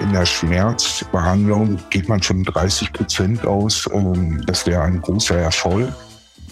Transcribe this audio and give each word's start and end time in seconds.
In 0.00 0.12
der 0.12 0.26
Schmerzbehandlung 0.26 1.78
geht 1.88 2.08
man 2.08 2.22
von 2.22 2.44
30 2.44 2.92
Prozent 2.92 3.46
aus. 3.46 3.88
Ähm, 3.92 4.44
das 4.46 4.66
wäre 4.66 4.82
ein 4.82 5.00
großer 5.00 5.38
Erfolg. 5.38 5.94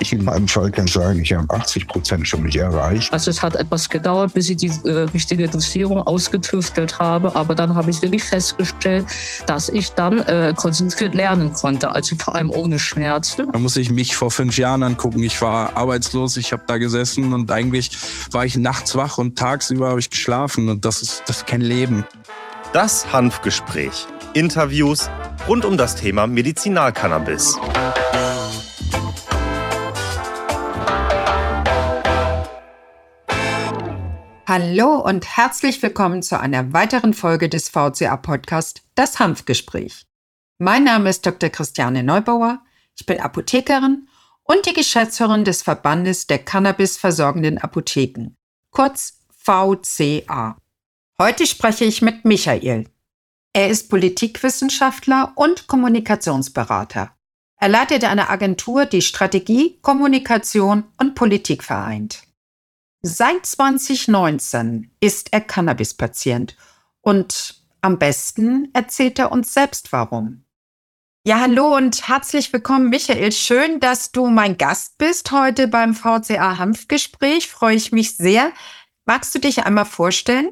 Ich 0.00 0.12
in 0.12 0.24
meinem 0.24 0.46
Fall 0.46 0.70
kann 0.70 0.86
sagen, 0.86 1.20
ich 1.20 1.32
habe 1.32 1.52
80 1.52 1.88
Prozent 1.88 2.28
schon 2.28 2.44
nicht 2.44 2.56
erreicht. 2.56 3.12
Also 3.12 3.30
es 3.30 3.42
hat 3.42 3.56
etwas 3.56 3.88
gedauert, 3.88 4.32
bis 4.34 4.48
ich 4.48 4.56
die 4.56 4.72
äh, 4.84 5.06
richtige 5.12 5.48
Dosierung 5.48 6.02
ausgetüftelt 6.02 6.98
habe. 6.98 7.34
Aber 7.34 7.54
dann 7.54 7.74
habe 7.74 7.90
ich 7.90 8.00
wirklich 8.00 8.22
festgestellt, 8.22 9.06
dass 9.46 9.68
ich 9.68 9.92
dann 9.92 10.20
äh, 10.20 10.54
konzentriert 10.56 11.14
lernen 11.14 11.52
konnte. 11.52 11.90
Also 11.90 12.16
vor 12.16 12.34
allem 12.36 12.50
ohne 12.50 12.78
Schmerzen. 12.78 13.50
Da 13.52 13.58
muss 13.58 13.76
ich 13.76 13.90
mich 13.90 14.14
vor 14.14 14.30
fünf 14.30 14.56
Jahren 14.56 14.82
angucken. 14.82 15.22
Ich 15.22 15.40
war 15.42 15.76
arbeitslos, 15.76 16.36
ich 16.36 16.52
habe 16.52 16.62
da 16.66 16.78
gesessen 16.78 17.32
und 17.32 17.50
eigentlich 17.50 17.90
war 18.30 18.44
ich 18.44 18.56
nachts 18.56 18.94
wach 18.94 19.18
und 19.18 19.36
tagsüber 19.36 19.88
habe 19.90 20.00
ich 20.00 20.10
geschlafen. 20.10 20.68
Und 20.68 20.84
das 20.84 21.02
ist, 21.02 21.22
das 21.26 21.38
ist 21.38 21.46
kein 21.46 21.60
Leben. 21.60 22.04
Das 22.72 23.12
Hanfgespräch. 23.12 24.06
Interviews 24.34 25.10
rund 25.48 25.64
um 25.64 25.76
das 25.76 25.96
Thema 25.96 26.26
Medizinalcannabis. 26.26 27.56
Hallo 34.48 34.98
und 34.98 35.36
herzlich 35.36 35.82
willkommen 35.82 36.22
zu 36.22 36.40
einer 36.40 36.72
weiteren 36.72 37.12
Folge 37.12 37.50
des 37.50 37.68
VCA-Podcast 37.68 38.80
Das 38.94 39.18
Hanfgespräch. 39.18 40.06
Mein 40.56 40.84
Name 40.84 41.10
ist 41.10 41.26
Dr. 41.26 41.50
Christiane 41.50 42.02
Neubauer, 42.02 42.62
ich 42.98 43.04
bin 43.04 43.20
Apothekerin 43.20 44.08
und 44.44 44.64
die 44.64 44.72
Geschäftsführerin 44.72 45.44
des 45.44 45.60
Verbandes 45.60 46.28
der 46.28 46.38
Cannabis 46.38 46.96
versorgenden 46.96 47.58
Apotheken, 47.58 48.38
kurz 48.70 49.18
VCA. 49.36 50.56
Heute 51.20 51.46
spreche 51.46 51.84
ich 51.84 52.00
mit 52.00 52.24
Michael. 52.24 52.88
Er 53.52 53.68
ist 53.68 53.90
Politikwissenschaftler 53.90 55.34
und 55.36 55.66
Kommunikationsberater. 55.66 57.14
Er 57.60 57.68
leitet 57.68 58.02
eine 58.04 58.30
Agentur, 58.30 58.86
die 58.86 59.02
Strategie, 59.02 59.78
Kommunikation 59.82 60.84
und 60.96 61.14
Politik 61.14 61.62
vereint. 61.62 62.22
Seit 63.02 63.46
2019 63.46 64.90
ist 64.98 65.32
er 65.32 65.40
Cannabis-Patient 65.40 66.56
und 67.00 67.62
am 67.80 67.96
besten 67.96 68.70
erzählt 68.72 69.20
er 69.20 69.30
uns 69.30 69.54
selbst 69.54 69.92
warum. 69.92 70.42
Ja, 71.24 71.38
hallo 71.40 71.76
und 71.76 72.08
herzlich 72.08 72.52
willkommen, 72.52 72.90
Michael. 72.90 73.30
Schön, 73.30 73.78
dass 73.78 74.10
du 74.10 74.26
mein 74.26 74.58
Gast 74.58 74.98
bist 74.98 75.30
heute 75.30 75.68
beim 75.68 75.94
VCA 75.94 76.58
Hanfgespräch. 76.58 77.46
Freue 77.46 77.76
ich 77.76 77.92
mich 77.92 78.16
sehr. 78.16 78.50
Magst 79.06 79.32
du 79.32 79.38
dich 79.38 79.62
einmal 79.62 79.84
vorstellen? 79.84 80.50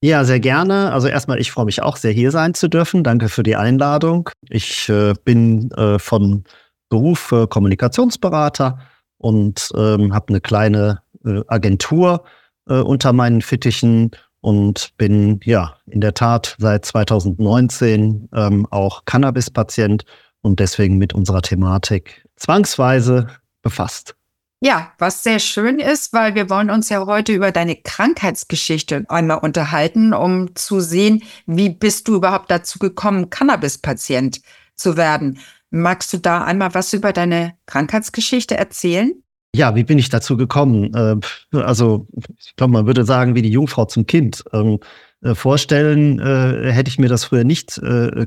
Ja, 0.00 0.24
sehr 0.24 0.38
gerne. 0.38 0.92
Also 0.92 1.08
erstmal, 1.08 1.40
ich 1.40 1.50
freue 1.50 1.64
mich 1.64 1.82
auch 1.82 1.96
sehr, 1.96 2.12
hier 2.12 2.30
sein 2.30 2.54
zu 2.54 2.68
dürfen. 2.68 3.02
Danke 3.02 3.28
für 3.28 3.42
die 3.42 3.56
Einladung. 3.56 4.30
Ich 4.48 4.88
äh, 4.88 5.14
bin 5.24 5.72
äh, 5.72 5.98
von 5.98 6.44
Beruf 6.90 7.32
äh, 7.32 7.48
Kommunikationsberater 7.48 8.78
und 9.16 9.70
ähm, 9.76 10.14
habe 10.14 10.28
eine 10.28 10.40
kleine 10.40 11.02
Agentur 11.48 12.24
äh, 12.68 12.74
unter 12.74 13.12
meinen 13.12 13.42
Fittichen 13.42 14.10
und 14.40 14.96
bin 14.96 15.40
ja 15.44 15.76
in 15.86 16.00
der 16.00 16.14
Tat 16.14 16.56
seit 16.58 16.84
2019 16.84 18.28
ähm, 18.34 18.66
auch 18.70 19.04
Cannabis-Patient 19.04 20.04
und 20.42 20.60
deswegen 20.60 20.98
mit 20.98 21.14
unserer 21.14 21.42
Thematik 21.42 22.24
zwangsweise 22.36 23.26
befasst. 23.62 24.14
Ja, 24.60 24.92
was 24.98 25.22
sehr 25.22 25.38
schön 25.38 25.78
ist, 25.78 26.12
weil 26.12 26.34
wir 26.34 26.50
wollen 26.50 26.70
uns 26.70 26.88
ja 26.88 27.06
heute 27.06 27.32
über 27.32 27.52
deine 27.52 27.76
Krankheitsgeschichte 27.76 29.04
einmal 29.08 29.38
unterhalten, 29.38 30.12
um 30.12 30.56
zu 30.56 30.80
sehen, 30.80 31.22
wie 31.46 31.70
bist 31.70 32.08
du 32.08 32.16
überhaupt 32.16 32.50
dazu 32.50 32.80
gekommen, 32.80 33.30
Cannabis-Patient 33.30 34.40
zu 34.74 34.96
werden. 34.96 35.38
Magst 35.70 36.12
du 36.12 36.18
da 36.18 36.42
einmal 36.42 36.74
was 36.74 36.92
über 36.92 37.12
deine 37.12 37.54
Krankheitsgeschichte 37.66 38.56
erzählen? 38.56 39.22
Ja, 39.58 39.74
wie 39.74 39.82
bin 39.82 39.98
ich 39.98 40.08
dazu 40.08 40.36
gekommen? 40.36 40.94
Äh, 40.94 41.16
also, 41.56 42.06
ich 42.38 42.54
glaube, 42.54 42.74
man 42.74 42.86
würde 42.86 43.04
sagen, 43.04 43.34
wie 43.34 43.42
die 43.42 43.50
Jungfrau 43.50 43.86
zum 43.86 44.06
Kind. 44.06 44.44
Ähm, 44.52 44.78
äh, 45.20 45.34
vorstellen 45.34 46.20
äh, 46.20 46.70
hätte 46.70 46.88
ich 46.88 47.00
mir 47.00 47.08
das 47.08 47.24
früher 47.24 47.42
nicht 47.42 47.80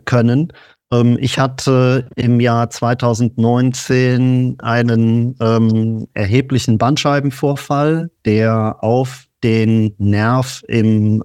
können. 0.03 0.51
Ähm, 0.91 1.17
ich 1.21 1.39
hatte 1.39 2.09
im 2.17 2.41
Jahr 2.41 2.69
2019 2.69 4.57
einen 4.59 5.37
ähm, 5.39 6.07
erheblichen 6.13 6.77
Bandscheibenvorfall, 6.77 8.11
der 8.25 8.83
auf 8.83 9.27
den 9.41 9.95
Nerv 9.99 10.61
im 10.67 11.23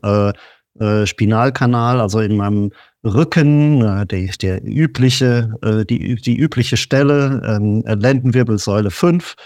Spinalkanal, 1.05 2.01
also 2.01 2.21
in 2.21 2.37
meinem 2.37 2.71
Rücken, 3.05 3.81
der, 3.81 4.07
der 4.07 4.65
übliche, 4.65 5.53
die, 5.89 6.17
die 6.17 6.37
übliche 6.37 6.77
Stelle, 6.77 7.59
Lendenwirbelsäule 7.85 8.91
5, 8.91 9.37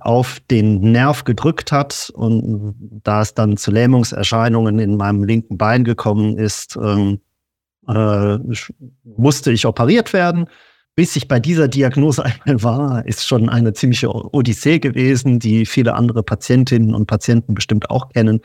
auf 0.00 0.40
den 0.50 0.80
Nerv 0.92 1.24
gedrückt 1.24 1.72
hat 1.72 2.10
und 2.14 2.74
da 3.02 3.22
es 3.22 3.34
dann 3.34 3.56
zu 3.56 3.70
Lähmungserscheinungen 3.70 4.78
in 4.78 4.96
meinem 4.96 5.24
linken 5.24 5.58
Bein 5.58 5.84
gekommen 5.84 6.38
ist, 6.38 6.76
ähm, 6.76 7.20
äh, 7.88 8.38
musste 9.04 9.50
ich 9.50 9.66
operiert 9.66 10.12
werden. 10.12 10.46
Bis 10.94 11.16
ich 11.16 11.26
bei 11.26 11.40
dieser 11.40 11.68
Diagnose 11.68 12.24
einmal 12.46 12.62
war, 12.62 13.06
ist 13.06 13.26
schon 13.26 13.48
eine 13.48 13.72
ziemliche 13.72 14.08
Odyssee 14.12 14.78
gewesen, 14.78 15.40
die 15.40 15.66
viele 15.66 15.94
andere 15.94 16.22
Patientinnen 16.22 16.94
und 16.94 17.06
Patienten 17.06 17.54
bestimmt 17.54 17.90
auch 17.90 18.10
kennen, 18.10 18.40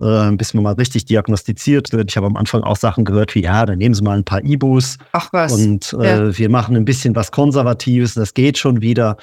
äh, 0.00 0.32
bis 0.32 0.54
man 0.54 0.64
mal 0.64 0.74
richtig 0.74 1.04
diagnostiziert 1.04 1.92
wird. 1.92 2.10
Ich 2.10 2.16
habe 2.16 2.26
am 2.26 2.36
Anfang 2.36 2.64
auch 2.64 2.76
Sachen 2.76 3.04
gehört 3.04 3.34
wie, 3.36 3.42
ja, 3.42 3.64
dann 3.64 3.78
nehmen 3.78 3.94
Sie 3.94 4.02
mal 4.02 4.18
ein 4.18 4.24
paar 4.24 4.42
Ibus. 4.42 4.98
Ach 5.12 5.28
was. 5.32 5.52
Und 5.52 5.92
äh, 6.00 6.26
ja. 6.26 6.38
wir 6.38 6.48
machen 6.48 6.74
ein 6.74 6.84
bisschen 6.84 7.14
was 7.14 7.30
Konservatives, 7.30 8.14
das 8.14 8.34
geht 8.34 8.58
schon 8.58 8.80
wieder 8.80 9.18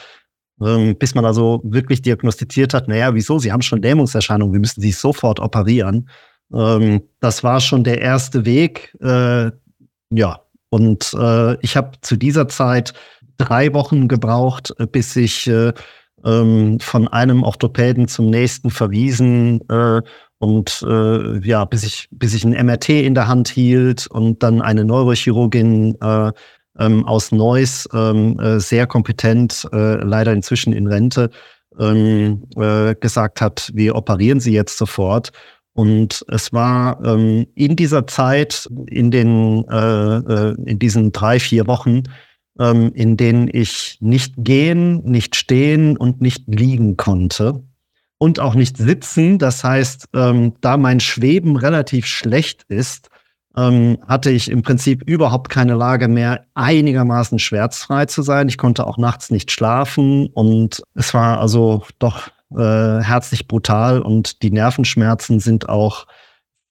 bis 0.59 1.13
man 1.13 1.23
also 1.23 1.61
wirklich 1.63 2.01
diagnostiziert 2.01 2.73
hat, 2.73 2.87
naja, 2.87 3.13
wieso, 3.13 3.37
Sie 3.37 3.51
haben 3.51 3.61
schon 3.61 3.81
Lähmungserscheinungen, 3.81 4.53
wir 4.53 4.59
müssen 4.59 4.81
Sie 4.81 4.91
sofort 4.91 5.39
operieren. 5.39 6.09
Ähm, 6.53 7.01
das 7.19 7.43
war 7.43 7.59
schon 7.59 7.83
der 7.83 8.01
erste 8.01 8.45
Weg. 8.45 8.95
Äh, 9.01 9.51
ja, 10.09 10.39
und 10.69 11.13
äh, 11.13 11.59
ich 11.61 11.77
habe 11.77 11.91
zu 12.01 12.15
dieser 12.15 12.47
Zeit 12.47 12.93
drei 13.37 13.73
Wochen 13.73 14.07
gebraucht, 14.07 14.73
äh, 14.79 14.87
bis 14.87 15.15
ich 15.15 15.47
äh, 15.47 15.73
ähm, 16.25 16.79
von 16.79 17.07
einem 17.07 17.43
Orthopäden 17.43 18.07
zum 18.07 18.29
nächsten 18.29 18.69
verwiesen 18.69 19.61
und 20.39 20.81
ja, 20.81 21.65
bis 21.65 21.83
ich, 21.83 22.09
bis 22.11 22.35
ich 22.35 22.45
ein 22.45 22.51
MRT 22.51 22.89
in 22.89 23.15
der 23.15 23.27
Hand 23.27 23.47
hielt 23.47 24.05
und 24.05 24.43
dann 24.43 24.61
eine 24.61 24.85
Neurochirurgin 24.85 25.97
ähm, 26.79 27.05
aus 27.05 27.31
Neuss, 27.31 27.87
ähm, 27.93 28.39
äh, 28.39 28.59
sehr 28.59 28.87
kompetent, 28.87 29.67
äh, 29.71 29.95
leider 29.95 30.33
inzwischen 30.33 30.73
in 30.73 30.87
Rente, 30.87 31.29
ähm, 31.79 32.43
äh, 32.55 32.95
gesagt 32.95 33.41
hat, 33.41 33.71
wir 33.73 33.95
operieren 33.95 34.39
sie 34.39 34.53
jetzt 34.53 34.77
sofort. 34.77 35.31
Und 35.73 36.25
es 36.29 36.51
war 36.53 37.03
ähm, 37.05 37.45
in 37.53 37.75
dieser 37.75 38.07
Zeit, 38.07 38.67
in 38.87 39.11
den, 39.11 39.63
äh, 39.69 40.17
äh, 40.17 40.55
in 40.65 40.79
diesen 40.79 41.11
drei, 41.11 41.39
vier 41.39 41.67
Wochen, 41.67 42.03
ähm, 42.59 42.91
in 42.95 43.15
denen 43.15 43.47
ich 43.51 43.97
nicht 44.01 44.33
gehen, 44.37 45.03
nicht 45.03 45.35
stehen 45.35 45.95
und 45.95 46.19
nicht 46.19 46.43
liegen 46.47 46.97
konnte 46.97 47.63
und 48.17 48.39
auch 48.39 48.55
nicht 48.55 48.77
sitzen. 48.77 49.37
Das 49.37 49.63
heißt, 49.63 50.09
ähm, 50.15 50.53
da 50.61 50.77
mein 50.77 50.99
Schweben 50.99 51.57
relativ 51.57 52.07
schlecht 52.07 52.63
ist, 52.69 53.09
ähm, 53.57 53.97
hatte 54.07 54.29
ich 54.29 54.49
im 54.49 54.61
Prinzip 54.61 55.03
überhaupt 55.09 55.49
keine 55.49 55.73
Lage 55.73 56.07
mehr, 56.07 56.45
einigermaßen 56.53 57.39
schmerzfrei 57.39 58.05
zu 58.05 58.21
sein. 58.21 58.47
Ich 58.47 58.57
konnte 58.57 58.85
auch 58.85 58.97
nachts 58.97 59.31
nicht 59.31 59.51
schlafen 59.51 60.27
und 60.27 60.83
es 60.93 61.13
war 61.13 61.39
also 61.39 61.83
doch 61.99 62.27
äh, 62.51 63.01
herzlich 63.01 63.47
brutal 63.47 64.01
und 64.01 64.43
die 64.43 64.51
Nervenschmerzen 64.51 65.39
sind 65.39 65.67
auch 65.67 66.05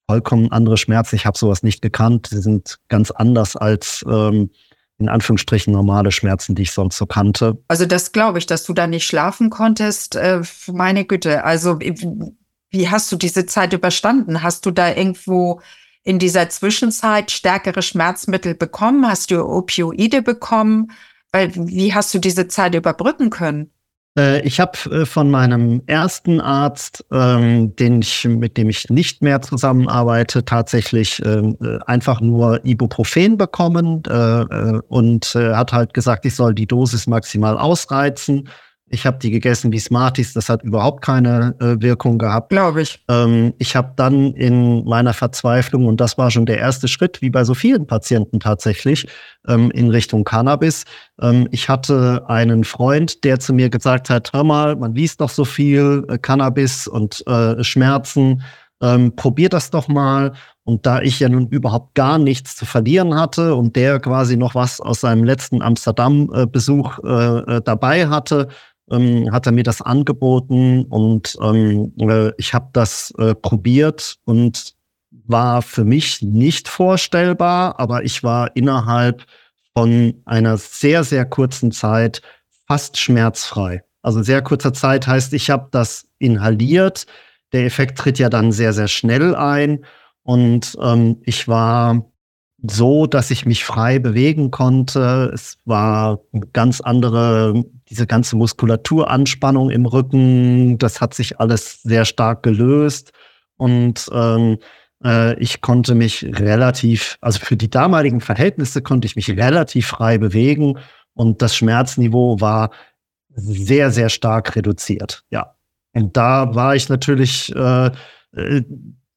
vollkommen 0.08 0.52
andere 0.52 0.76
Schmerzen. 0.76 1.16
Ich 1.16 1.26
habe 1.26 1.36
sowas 1.36 1.64
nicht 1.64 1.82
gekannt. 1.82 2.28
Sie 2.30 2.40
sind 2.40 2.78
ganz 2.88 3.10
anders 3.10 3.56
als 3.56 4.04
ähm, 4.08 4.50
in 4.98 5.08
Anführungsstrichen 5.08 5.72
normale 5.72 6.12
Schmerzen, 6.12 6.54
die 6.54 6.62
ich 6.62 6.72
sonst 6.72 6.96
so 6.96 7.04
kannte. 7.04 7.58
Also 7.68 7.84
das 7.84 8.12
glaube 8.12 8.38
ich, 8.38 8.46
dass 8.46 8.64
du 8.64 8.72
da 8.72 8.86
nicht 8.86 9.04
schlafen 9.04 9.50
konntest. 9.50 10.14
Äh, 10.14 10.42
meine 10.68 11.04
Güte, 11.04 11.44
also 11.44 11.80
wie 11.80 12.88
hast 12.88 13.10
du 13.10 13.16
diese 13.16 13.46
Zeit 13.46 13.72
überstanden? 13.72 14.42
Hast 14.42 14.64
du 14.64 14.70
da 14.70 14.94
irgendwo 14.94 15.60
in 16.06 16.20
dieser 16.20 16.48
Zwischenzeit 16.48 17.32
stärkere 17.32 17.82
Schmerzmittel 17.82 18.54
bekommen? 18.54 19.08
Hast 19.08 19.32
du 19.32 19.44
Opioide 19.44 20.22
bekommen? 20.22 20.92
Wie 21.32 21.92
hast 21.92 22.14
du 22.14 22.20
diese 22.20 22.46
Zeit 22.46 22.76
überbrücken 22.76 23.28
können? 23.28 23.72
Äh, 24.16 24.40
ich 24.42 24.60
habe 24.60 24.78
äh, 24.90 25.04
von 25.04 25.30
meinem 25.30 25.82
ersten 25.86 26.40
Arzt, 26.40 27.04
ähm, 27.12 27.74
den 27.74 28.02
ich, 28.02 28.24
mit 28.24 28.56
dem 28.56 28.70
ich 28.70 28.88
nicht 28.88 29.20
mehr 29.20 29.42
zusammenarbeite, 29.42 30.44
tatsächlich 30.44 31.20
ähm, 31.24 31.56
äh, 31.60 31.78
einfach 31.86 32.20
nur 32.20 32.64
Ibuprofen 32.64 33.36
bekommen 33.36 34.02
äh 34.06 34.80
und 34.88 35.34
äh, 35.34 35.54
hat 35.54 35.72
halt 35.72 35.92
gesagt, 35.92 36.24
ich 36.24 36.36
soll 36.36 36.54
die 36.54 36.66
Dosis 36.66 37.08
maximal 37.08 37.58
ausreizen. 37.58 38.48
Ich 38.88 39.04
habe 39.04 39.18
die 39.18 39.32
gegessen 39.32 39.72
wie 39.72 39.80
Smarties, 39.80 40.32
das 40.32 40.48
hat 40.48 40.62
überhaupt 40.62 41.02
keine 41.02 41.56
äh, 41.58 41.82
Wirkung 41.82 42.18
gehabt. 42.18 42.50
Glaube 42.50 42.82
ich. 42.82 43.02
Ähm, 43.08 43.52
ich 43.58 43.74
habe 43.74 43.92
dann 43.96 44.32
in 44.34 44.84
meiner 44.84 45.12
Verzweiflung, 45.12 45.86
und 45.86 46.00
das 46.00 46.16
war 46.18 46.30
schon 46.30 46.46
der 46.46 46.58
erste 46.58 46.86
Schritt, 46.86 47.20
wie 47.20 47.30
bei 47.30 47.42
so 47.42 47.54
vielen 47.54 47.88
Patienten 47.88 48.38
tatsächlich, 48.38 49.08
ähm, 49.48 49.72
in 49.72 49.90
Richtung 49.90 50.22
Cannabis. 50.22 50.84
Ähm, 51.20 51.48
ich 51.50 51.68
hatte 51.68 52.24
einen 52.28 52.62
Freund, 52.62 53.24
der 53.24 53.40
zu 53.40 53.52
mir 53.52 53.70
gesagt 53.70 54.08
hat, 54.08 54.32
hör 54.32 54.44
mal, 54.44 54.76
man 54.76 54.94
liest 54.94 55.20
doch 55.20 55.30
so 55.30 55.44
viel 55.44 56.04
äh, 56.08 56.18
Cannabis 56.18 56.86
und 56.86 57.26
äh, 57.26 57.64
Schmerzen, 57.64 58.44
ähm, 58.80 59.16
probier 59.16 59.48
das 59.48 59.70
doch 59.70 59.88
mal. 59.88 60.32
Und 60.62 60.86
da 60.86 61.00
ich 61.00 61.20
ja 61.20 61.28
nun 61.28 61.48
überhaupt 61.48 61.94
gar 61.94 62.18
nichts 62.18 62.56
zu 62.56 62.66
verlieren 62.66 63.14
hatte 63.14 63.54
und 63.54 63.74
der 63.76 64.00
quasi 64.00 64.36
noch 64.36 64.54
was 64.54 64.80
aus 64.80 65.00
seinem 65.00 65.24
letzten 65.24 65.62
Amsterdam-Besuch 65.62 66.98
äh, 67.04 67.56
äh, 67.56 67.60
dabei 67.64 68.08
hatte, 68.08 68.48
ähm, 68.90 69.30
hat 69.32 69.46
er 69.46 69.52
mir 69.52 69.64
das 69.64 69.82
angeboten 69.82 70.84
und 70.84 71.36
ähm, 71.42 71.92
äh, 71.98 72.32
ich 72.38 72.54
habe 72.54 72.68
das 72.72 73.12
äh, 73.18 73.34
probiert 73.34 74.16
und 74.24 74.74
war 75.10 75.62
für 75.62 75.84
mich 75.84 76.22
nicht 76.22 76.68
vorstellbar, 76.68 77.80
aber 77.80 78.04
ich 78.04 78.22
war 78.22 78.54
innerhalb 78.54 79.24
von 79.74 80.14
einer 80.24 80.56
sehr, 80.56 81.04
sehr 81.04 81.24
kurzen 81.24 81.72
Zeit 81.72 82.22
fast 82.66 82.98
schmerzfrei. 82.98 83.82
Also 84.02 84.22
sehr 84.22 84.42
kurzer 84.42 84.72
Zeit 84.72 85.06
heißt, 85.06 85.32
ich 85.32 85.50
habe 85.50 85.68
das 85.70 86.06
inhaliert. 86.18 87.06
Der 87.52 87.64
Effekt 87.64 87.98
tritt 87.98 88.18
ja 88.18 88.28
dann 88.28 88.52
sehr, 88.52 88.72
sehr 88.72 88.88
schnell 88.88 89.34
ein 89.34 89.84
und 90.22 90.76
ähm, 90.80 91.18
ich 91.24 91.46
war 91.48 92.04
so, 92.62 93.06
dass 93.06 93.30
ich 93.30 93.46
mich 93.46 93.64
frei 93.64 93.98
bewegen 93.98 94.50
konnte. 94.50 95.30
Es 95.32 95.58
war 95.64 96.20
ganz 96.52 96.80
andere, 96.80 97.64
diese 97.88 98.06
ganze 98.06 98.36
Muskulaturanspannung 98.36 99.70
im 99.70 99.86
Rücken, 99.86 100.78
das 100.78 101.00
hat 101.00 101.14
sich 101.14 101.38
alles 101.40 101.82
sehr 101.82 102.04
stark 102.04 102.42
gelöst. 102.42 103.12
Und 103.56 104.08
ähm, 104.12 104.58
äh, 105.04 105.38
ich 105.38 105.60
konnte 105.60 105.94
mich 105.94 106.24
relativ, 106.24 107.16
also 107.20 107.38
für 107.38 107.56
die 107.56 107.70
damaligen 107.70 108.20
Verhältnisse 108.20 108.82
konnte 108.82 109.06
ich 109.06 109.16
mich 109.16 109.30
relativ 109.30 109.86
frei 109.86 110.18
bewegen 110.18 110.78
und 111.14 111.42
das 111.42 111.56
Schmerzniveau 111.56 112.40
war 112.40 112.70
sehr, 113.28 113.90
sehr 113.90 114.08
stark 114.08 114.56
reduziert. 114.56 115.24
Ja. 115.30 115.54
Und 115.92 116.16
da 116.16 116.54
war 116.54 116.74
ich 116.74 116.88
natürlich 116.88 117.54
äh, 117.54 117.90
äh 118.32 118.62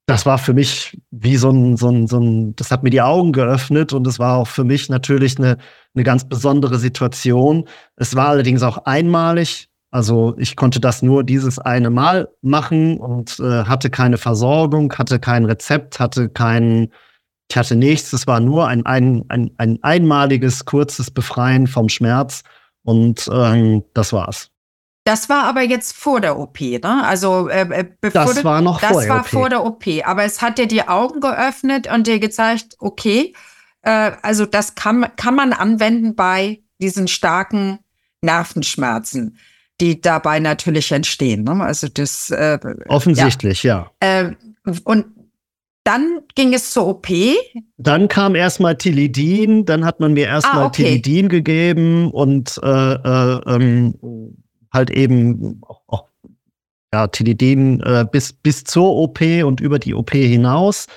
das 0.09 0.25
war 0.25 0.39
für 0.39 0.53
mich 0.53 0.99
wie 1.11 1.37
so 1.37 1.51
ein, 1.51 1.77
so 1.77 1.89
ein, 1.89 2.07
so 2.07 2.19
ein, 2.19 2.55
das 2.55 2.71
hat 2.71 2.83
mir 2.83 2.89
die 2.89 3.01
Augen 3.01 3.31
geöffnet 3.31 3.93
und 3.93 4.07
es 4.07 4.17
war 4.17 4.37
auch 4.37 4.47
für 4.47 4.63
mich 4.63 4.89
natürlich 4.89 5.37
eine, 5.37 5.57
eine 5.93 6.03
ganz 6.03 6.27
besondere 6.27 6.79
Situation. 6.79 7.65
Es 7.95 8.15
war 8.15 8.29
allerdings 8.29 8.63
auch 8.63 8.79
einmalig. 8.85 9.69
Also 9.91 10.35
ich 10.37 10.55
konnte 10.55 10.79
das 10.79 11.03
nur 11.03 11.23
dieses 11.23 11.59
eine 11.59 11.91
Mal 11.91 12.27
machen 12.41 12.97
und 12.99 13.39
äh, 13.39 13.65
hatte 13.65 13.89
keine 13.91 14.17
Versorgung, 14.17 14.91
hatte 14.93 15.19
kein 15.19 15.45
Rezept, 15.45 15.99
hatte 15.99 16.29
kein, 16.29 16.89
ich 17.49 17.57
hatte 17.57 17.75
nichts. 17.75 18.11
Es 18.11 18.25
war 18.25 18.39
nur 18.39 18.67
ein, 18.67 18.85
ein, 18.87 19.25
ein, 19.29 19.51
ein 19.57 19.77
einmaliges, 19.83 20.65
kurzes 20.65 21.11
Befreien 21.11 21.67
vom 21.67 21.87
Schmerz 21.87 22.43
und 22.83 23.29
ähm, 23.31 23.83
das 23.93 24.11
war's. 24.11 24.49
Das 25.09 25.27
war 25.27 25.45
aber 25.45 25.63
jetzt 25.63 25.97
vor 25.97 26.21
der 26.21 26.37
OP, 26.37 26.61
ne? 26.61 27.03
Also 27.03 27.49
äh, 27.49 27.61
äh 27.61 27.85
bevor 27.99 28.25
das 28.25 28.43
war 28.43 28.61
noch 28.61 28.79
das 28.79 28.91
vor 28.91 29.01
der 29.01 29.09
war 29.09 29.21
OP. 29.21 29.27
vor 29.27 29.49
der 29.49 29.65
OP. 29.65 29.83
Aber 30.03 30.23
es 30.23 30.39
hat 30.39 30.59
dir 30.59 30.67
die 30.67 30.87
Augen 30.87 31.19
geöffnet 31.19 31.91
und 31.91 32.05
dir 32.05 32.19
gezeigt, 32.19 32.75
okay, 32.77 33.33
äh, 33.81 34.11
also 34.21 34.45
das 34.45 34.75
kann, 34.75 35.07
kann 35.15 35.33
man 35.33 35.51
anwenden 35.51 36.13
bei 36.13 36.59
diesen 36.79 37.07
starken 37.07 37.79
Nervenschmerzen, 38.21 39.39
die 39.81 39.99
dabei 39.99 40.39
natürlich 40.39 40.91
entstehen. 40.91 41.43
Ne? 41.43 41.53
Also 41.63 41.87
das 41.87 42.29
äh, 42.29 42.59
offensichtlich, 42.87 43.63
ja. 43.63 43.89
ja. 44.03 44.19
Äh, 44.27 44.35
und 44.83 45.07
dann 45.85 46.19
ging 46.35 46.53
es 46.53 46.69
zur 46.69 46.85
OP. 46.85 47.07
Dann 47.77 48.09
kam 48.09 48.35
erstmal 48.35 48.77
Tilidin, 48.77 49.65
dann 49.65 49.85
hat 49.85 50.01
man 50.01 50.13
mir 50.13 50.27
erstmal 50.27 50.65
ah, 50.65 50.67
okay. 50.67 50.83
Tilidin 50.83 51.29
gegeben 51.29 52.11
und 52.11 52.59
äh, 52.61 52.93
äh, 52.93 53.55
ähm, 53.55 53.95
halt 54.71 54.89
eben 54.89 55.61
auch, 55.87 56.05
ja, 56.93 57.07
Tilidin 57.07 57.81
äh, 57.81 58.05
bis, 58.11 58.33
bis 58.33 58.63
zur 58.63 58.95
OP 58.95 59.21
und 59.21 59.61
über 59.61 59.79
die 59.79 59.93
OP 59.93 60.11
hinaus. 60.11 60.87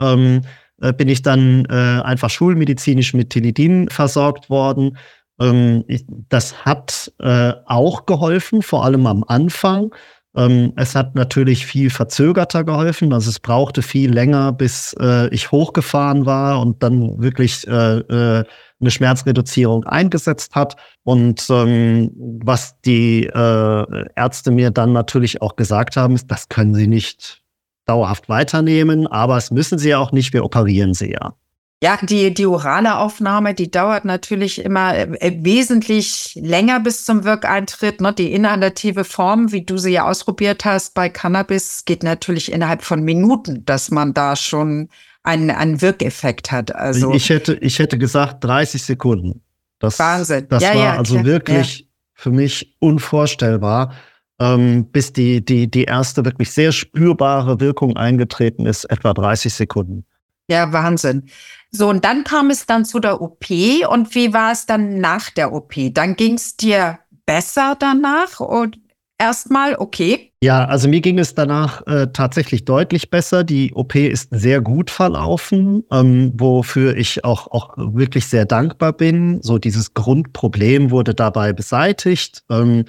Ähm, 0.00 0.42
äh, 0.80 0.92
bin 0.92 1.08
ich 1.08 1.22
dann 1.22 1.66
äh, 1.66 2.02
einfach 2.02 2.30
schulmedizinisch 2.30 3.14
mit 3.14 3.30
Tilidin 3.30 3.88
versorgt 3.88 4.48
worden. 4.48 4.96
Ähm, 5.40 5.84
ich, 5.88 6.04
das 6.28 6.64
hat 6.64 7.12
äh, 7.18 7.52
auch 7.66 8.06
geholfen, 8.06 8.62
vor 8.62 8.84
allem 8.84 9.06
am 9.06 9.24
Anfang. 9.24 9.94
Ähm, 10.36 10.72
es 10.76 10.94
hat 10.94 11.14
natürlich 11.14 11.66
viel 11.66 11.90
verzögerter 11.90 12.64
geholfen. 12.64 13.12
Also 13.12 13.30
es 13.30 13.40
brauchte 13.40 13.82
viel 13.82 14.12
länger, 14.12 14.52
bis 14.52 14.94
äh, 15.00 15.28
ich 15.34 15.50
hochgefahren 15.50 16.26
war 16.26 16.60
und 16.60 16.82
dann 16.82 17.20
wirklich 17.20 17.66
äh, 17.66 17.98
äh, 17.98 18.44
eine 18.80 18.90
Schmerzreduzierung 18.90 19.84
eingesetzt 19.84 20.54
hat. 20.54 20.76
Und 21.02 21.46
ähm, 21.50 22.12
was 22.42 22.80
die 22.82 23.26
äh, 23.26 24.04
Ärzte 24.16 24.50
mir 24.50 24.70
dann 24.70 24.92
natürlich 24.92 25.42
auch 25.42 25.56
gesagt 25.56 25.96
haben, 25.96 26.14
ist, 26.14 26.30
das 26.30 26.48
können 26.48 26.74
sie 26.74 26.86
nicht 26.86 27.42
dauerhaft 27.86 28.28
weiternehmen, 28.28 29.06
aber 29.08 29.36
es 29.36 29.50
müssen 29.50 29.78
sie 29.78 29.88
ja 29.88 29.98
auch 29.98 30.12
nicht, 30.12 30.32
wir 30.32 30.44
operieren 30.44 30.94
sie 30.94 31.12
ja. 31.12 31.34
Ja, 31.82 31.98
die, 32.02 32.34
die 32.34 32.44
orale 32.44 32.98
Aufnahme, 32.98 33.54
die 33.54 33.70
dauert 33.70 34.04
natürlich 34.04 34.62
immer 34.62 34.94
äh, 34.94 35.38
wesentlich 35.40 36.34
länger 36.34 36.78
bis 36.78 37.06
zum 37.06 37.24
Wirkeintritt. 37.24 38.02
Ne? 38.02 38.12
Die 38.12 38.32
inhalative 38.32 39.04
Form, 39.04 39.50
wie 39.50 39.64
du 39.64 39.78
sie 39.78 39.92
ja 39.92 40.06
ausprobiert 40.06 40.66
hast 40.66 40.92
bei 40.92 41.08
Cannabis, 41.08 41.86
geht 41.86 42.02
natürlich 42.02 42.52
innerhalb 42.52 42.82
von 42.82 43.02
Minuten, 43.02 43.64
dass 43.64 43.90
man 43.90 44.12
da 44.12 44.36
schon 44.36 44.90
einen, 45.22 45.50
einen 45.50 45.80
Wirkeffekt 45.80 46.52
hat. 46.52 46.74
Also 46.74 47.14
ich 47.14 47.30
hätte, 47.30 47.54
ich 47.54 47.78
hätte 47.78 47.96
gesagt 47.96 48.44
30 48.44 48.82
Sekunden. 48.82 49.40
Das, 49.78 49.98
Wahnsinn. 49.98 50.48
Das 50.50 50.62
ja, 50.62 50.74
war 50.74 50.76
ja, 50.76 50.98
also 50.98 51.14
klar. 51.14 51.24
wirklich 51.24 51.78
ja. 51.78 51.86
für 52.12 52.30
mich 52.30 52.76
unvorstellbar, 52.80 53.94
ähm, 54.38 54.84
bis 54.84 55.14
die, 55.14 55.42
die, 55.42 55.70
die 55.70 55.84
erste 55.84 56.26
wirklich 56.26 56.50
sehr 56.50 56.72
spürbare 56.72 57.58
Wirkung 57.58 57.96
eingetreten 57.96 58.66
ist, 58.66 58.84
etwa 58.84 59.14
30 59.14 59.54
Sekunden. 59.54 60.04
Ja, 60.50 60.72
Wahnsinn. 60.72 61.30
So, 61.70 61.88
und 61.88 62.04
dann 62.04 62.24
kam 62.24 62.50
es 62.50 62.66
dann 62.66 62.84
zu 62.84 62.98
der 62.98 63.22
OP. 63.22 63.46
Und 63.88 64.14
wie 64.16 64.32
war 64.34 64.50
es 64.50 64.66
dann 64.66 64.98
nach 64.98 65.30
der 65.30 65.52
OP? 65.52 65.72
Dann 65.92 66.16
ging 66.16 66.34
es 66.34 66.56
dir 66.56 66.98
besser 67.24 67.76
danach? 67.78 68.40
Und 68.40 68.80
erstmal 69.16 69.76
okay? 69.76 70.32
Ja, 70.42 70.64
also 70.64 70.88
mir 70.88 71.00
ging 71.00 71.20
es 71.20 71.34
danach 71.34 71.86
äh, 71.86 72.08
tatsächlich 72.12 72.64
deutlich 72.64 73.10
besser. 73.10 73.44
Die 73.44 73.72
OP 73.74 73.94
ist 73.94 74.30
sehr 74.32 74.60
gut 74.60 74.90
verlaufen, 74.90 75.84
ähm, 75.92 76.32
wofür 76.34 76.96
ich 76.96 77.24
auch, 77.24 77.46
auch 77.52 77.74
wirklich 77.76 78.26
sehr 78.26 78.46
dankbar 78.46 78.92
bin. 78.92 79.40
So 79.42 79.58
dieses 79.58 79.94
Grundproblem 79.94 80.90
wurde 80.90 81.14
dabei 81.14 81.52
beseitigt. 81.52 82.42
Ähm, 82.50 82.86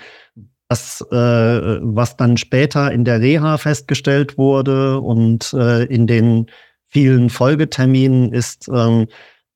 das, 0.69 1.01
äh, 1.11 1.79
was 1.81 2.15
dann 2.15 2.37
später 2.37 2.91
in 2.91 3.03
der 3.03 3.19
Reha 3.19 3.57
festgestellt 3.57 4.37
wurde 4.37 5.01
und 5.01 5.53
äh, 5.53 5.83
in 5.83 6.07
den 6.07 6.47
vielen 6.91 7.29
Folgeterminen 7.29 8.33
ist, 8.33 8.69
ähm, 8.73 9.07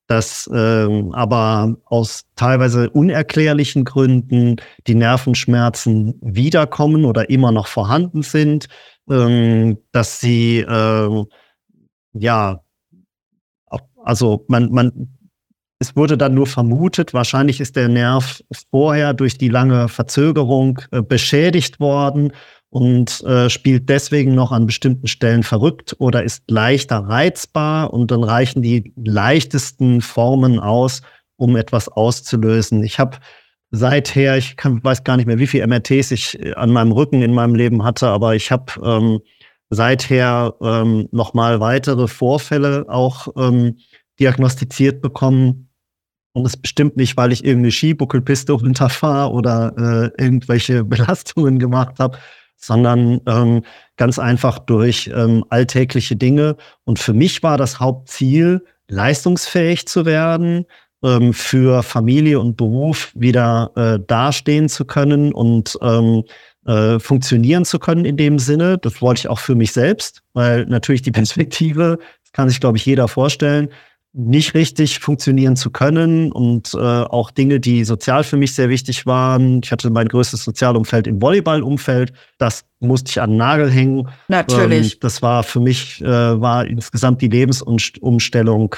dass 0.08 0.50
ähm, 0.54 1.12
aber 1.14 1.76
aus 1.86 2.26
teilweise 2.36 2.90
unerklärlichen 2.92 3.86
Gründen 3.86 4.58
die 4.88 4.96
Nervenschmerzen 4.96 6.20
wiederkommen 6.22 7.06
oder 7.06 7.30
immer 7.30 7.52
noch 7.52 7.68
vorhanden 7.68 8.22
sind, 8.22 8.68
ähm, 9.10 9.78
dass 9.92 10.20
sie 10.20 10.60
ähm, 10.68 11.26
ja 12.14 12.62
also 14.04 14.46
man 14.48 14.72
man 14.72 15.10
es 15.80 15.96
wurde 15.96 16.18
dann 16.18 16.34
nur 16.34 16.48
vermutet, 16.48 17.14
wahrscheinlich 17.14 17.60
ist 17.60 17.76
der 17.76 17.90
Nerv 17.90 18.42
vorher 18.72 19.14
durch 19.14 19.38
die 19.38 19.50
lange 19.50 19.90
Verzögerung 19.90 20.80
äh, 20.92 21.02
beschädigt 21.02 21.82
worden 21.82 22.32
und 22.76 23.24
äh, 23.24 23.50
spielt 23.50 23.88
deswegen 23.88 24.36
noch 24.36 24.52
an 24.52 24.66
bestimmten 24.66 25.08
Stellen 25.08 25.44
verrückt 25.44 25.96
oder 25.98 26.24
ist 26.24 26.44
leichter 26.50 26.98
reizbar 26.98 27.94
und 27.94 28.12
dann 28.12 28.22
reichen 28.22 28.62
die 28.62 28.92
leichtesten 28.98 30.02
Formen 30.02 30.60
aus, 30.60 31.02
um 31.38 31.56
etwas 31.56 31.88
auszulösen. 31.88 32.84
Ich 32.84 33.00
habe 33.00 33.16
seither, 33.72 34.36
ich 34.36 34.58
kann, 34.58 34.84
weiß 34.84 35.06
gar 35.06 35.16
nicht 35.16 35.26
mehr, 35.26 35.40
wie 35.40 35.48
viele 35.48 35.66
MRTs 35.68 36.12
ich 36.12 36.38
äh, 36.38 36.54
an 36.56 36.70
meinem 36.70 36.92
Rücken 36.92 37.22
in 37.22 37.34
meinem 37.34 37.56
Leben 37.56 37.86
hatte, 37.86 38.10
aber 38.10 38.36
ich 38.36 38.52
habe 38.52 38.74
ähm, 38.84 39.22
seither 39.70 40.54
ähm, 40.62 41.08
noch 41.14 41.34
mal 41.34 41.62
weitere 41.62 42.10
Vorfälle 42.10 42.88
auch 42.90 43.30
ähm, 43.38 43.78
diagnostiziert 44.20 45.02
bekommen. 45.02 45.70
Und 46.34 46.46
es 46.46 46.58
bestimmt 46.58 46.98
nicht, 46.98 47.16
weil 47.16 47.32
ich 47.32 47.46
irgendeine 47.46 47.72
Skibuckelpiste 47.72 48.52
runterfahre 48.52 49.32
oder 49.32 50.12
äh, 50.18 50.22
irgendwelche 50.22 50.84
Belastungen 50.84 51.58
gemacht 51.58 52.00
habe, 52.00 52.18
sondern 52.66 53.22
ähm, 53.28 53.64
ganz 53.98 54.20
einfach 54.20 54.60
durch 54.60 55.12
ähm, 55.14 55.46
alltägliche 55.50 56.16
Dinge. 56.16 56.58
Und 56.84 57.00
für 57.00 57.14
mich 57.14 57.44
war 57.44 57.58
das 57.58 57.80
Hauptziel, 57.80 58.64
leistungsfähig 58.88 59.88
zu 59.88 60.06
werden, 60.06 60.66
ähm, 61.04 61.34
für 61.34 61.84
Familie 61.84 62.40
und 62.40 62.58
Beruf 62.58 63.12
wieder 63.16 63.72
äh, 63.76 64.00
dastehen 64.06 64.70
zu 64.70 64.86
können 64.86 65.34
und 65.34 65.78
ähm, 65.82 66.24
äh, 66.66 67.00
funktionieren 67.00 67.66
zu 67.66 67.80
können 67.80 68.06
in 68.06 68.18
dem 68.18 68.40
Sinne. 68.40 68.78
Das 68.78 69.02
wollte 69.02 69.20
ich 69.20 69.28
auch 69.28 69.40
für 69.40 69.56
mich 69.56 69.72
selbst, 69.72 70.24
weil 70.34 70.66
natürlich 70.66 71.02
die 71.02 71.12
Perspektive, 71.20 72.00
das 72.24 72.32
kann 72.32 72.50
sich, 72.50 72.60
glaube 72.60 72.78
ich, 72.78 72.86
jeder 72.86 73.08
vorstellen, 73.08 73.70
nicht 74.18 74.54
richtig 74.54 75.00
funktionieren 75.00 75.58
zu 75.58 75.70
können 75.70 76.32
und 76.32 76.74
äh, 76.74 76.78
auch 76.78 77.32
Dinge, 77.32 77.60
die 77.60 77.84
sozial 77.84 78.24
für 78.24 78.38
mich 78.38 78.56
sehr 78.56 78.70
wichtig 78.70 79.06
waren. 79.06 79.60
Ich 79.62 79.72
hatte 79.72 79.90
mein 79.90 80.08
größtes 80.08 80.44
Sozialumfeld 80.46 81.06
im 81.06 81.22
Volleyballumfeld. 81.22 82.14
Das 82.38 82.64
musste 82.80 83.10
ich 83.10 83.22
an 83.22 83.32
den 83.32 83.38
Nagel 83.38 83.70
hängen. 83.70 84.08
Natürlich. 84.30 84.94
Ähm, 84.94 85.00
das 85.02 85.22
war 85.22 85.44
für 85.44 85.60
mich, 85.60 86.02
äh, 86.02 86.08
war 86.08 86.66
insgesamt 86.66 87.22
die 87.22 87.28
Lebensumstellung 87.28 88.76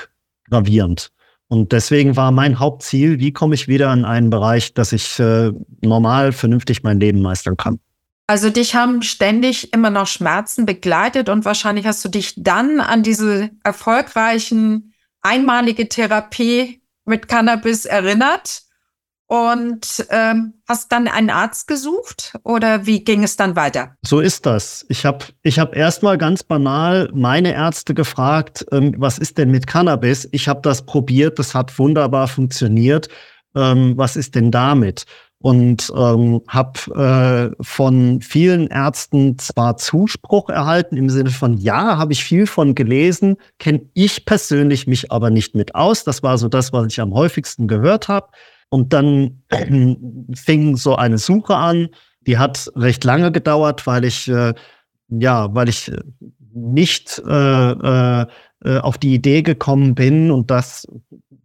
gravierend. 0.49 1.11
Und 1.49 1.71
deswegen 1.71 2.15
war 2.15 2.31
mein 2.31 2.59
Hauptziel, 2.59 3.19
wie 3.19 3.31
komme 3.31 3.53
ich 3.53 3.67
wieder 3.67 3.93
in 3.93 4.05
einen 4.05 4.31
Bereich, 4.31 4.73
dass 4.73 4.91
ich 4.91 5.19
äh, 5.19 5.51
normal, 5.81 6.31
vernünftig 6.31 6.81
mein 6.81 6.99
Leben 6.99 7.21
meistern 7.21 7.57
kann. 7.57 7.79
Also 8.25 8.49
dich 8.49 8.75
haben 8.75 9.03
ständig 9.03 9.71
immer 9.71 9.89
noch 9.89 10.07
Schmerzen 10.07 10.65
begleitet 10.65 11.29
und 11.29 11.45
wahrscheinlich 11.45 11.85
hast 11.85 12.03
du 12.03 12.09
dich 12.09 12.33
dann 12.35 12.81
an 12.81 13.03
diese 13.03 13.51
erfolgreichen 13.63 14.86
einmalige 15.21 15.87
Therapie 15.87 16.81
mit 17.05 17.27
Cannabis 17.27 17.85
erinnert 17.85 18.63
und 19.27 20.05
ähm, 20.09 20.53
hast 20.67 20.91
dann 20.91 21.07
einen 21.07 21.29
Arzt 21.29 21.67
gesucht 21.67 22.33
oder 22.43 22.85
wie 22.85 23.03
ging 23.03 23.23
es 23.23 23.35
dann 23.35 23.55
weiter? 23.55 23.95
So 24.05 24.21
ist 24.21 24.45
das. 24.45 24.85
Ich 24.89 25.05
habe 25.05 25.25
ich 25.43 25.59
hab 25.59 25.75
erstmal 25.75 26.17
ganz 26.17 26.43
banal 26.43 27.09
meine 27.13 27.53
Ärzte 27.53 27.93
gefragt, 27.93 28.65
ähm, 28.71 28.95
was 28.97 29.17
ist 29.17 29.37
denn 29.37 29.51
mit 29.51 29.67
Cannabis? 29.67 30.27
Ich 30.31 30.47
habe 30.47 30.61
das 30.61 30.85
probiert, 30.85 31.39
das 31.39 31.53
hat 31.53 31.77
wunderbar 31.77 32.27
funktioniert. 32.27 33.09
Ähm, 33.55 33.93
was 33.97 34.15
ist 34.15 34.35
denn 34.35 34.51
damit? 34.51 35.05
Und 35.39 35.91
ähm, 35.95 36.41
habe 36.47 37.53
äh, 37.59 37.63
von 37.63 38.21
vielen 38.21 38.67
Ärzten 38.67 39.37
zwar 39.37 39.77
Zuspruch 39.77 40.49
erhalten 40.49 40.97
im 40.97 41.09
Sinne 41.09 41.29
von 41.29 41.57
ja, 41.57 41.97
habe 41.97 42.13
ich 42.13 42.23
viel 42.23 42.47
von 42.47 42.73
gelesen, 42.73 43.37
kenne 43.59 43.81
ich 43.93 44.25
persönlich 44.25 44.87
mich 44.87 45.11
aber 45.11 45.29
nicht 45.29 45.53
mit 45.53 45.75
aus. 45.75 46.03
Das 46.03 46.23
war 46.23 46.37
so 46.37 46.47
das, 46.47 46.73
was 46.73 46.87
ich 46.87 46.99
am 46.99 47.13
häufigsten 47.13 47.67
gehört 47.67 48.07
habe. 48.07 48.27
Und 48.69 48.93
dann 48.93 49.43
äh, 49.49 49.95
fing 50.35 50.75
so 50.75 50.95
eine 50.95 51.17
Suche 51.19 51.55
an. 51.55 51.89
Die 52.21 52.37
hat 52.37 52.71
recht 52.75 53.03
lange 53.03 53.31
gedauert, 53.31 53.85
weil 53.85 54.05
ich 54.05 54.27
äh, 54.27 54.53
ja, 55.09 55.53
weil 55.53 55.69
ich 55.69 55.91
nicht 56.53 57.21
äh, 57.25 57.71
äh, 57.71 58.25
äh, 58.65 58.79
auf 58.79 58.97
die 58.97 59.13
Idee 59.13 59.41
gekommen 59.41 59.95
bin 59.95 60.31
und 60.31 60.49
das 60.51 60.87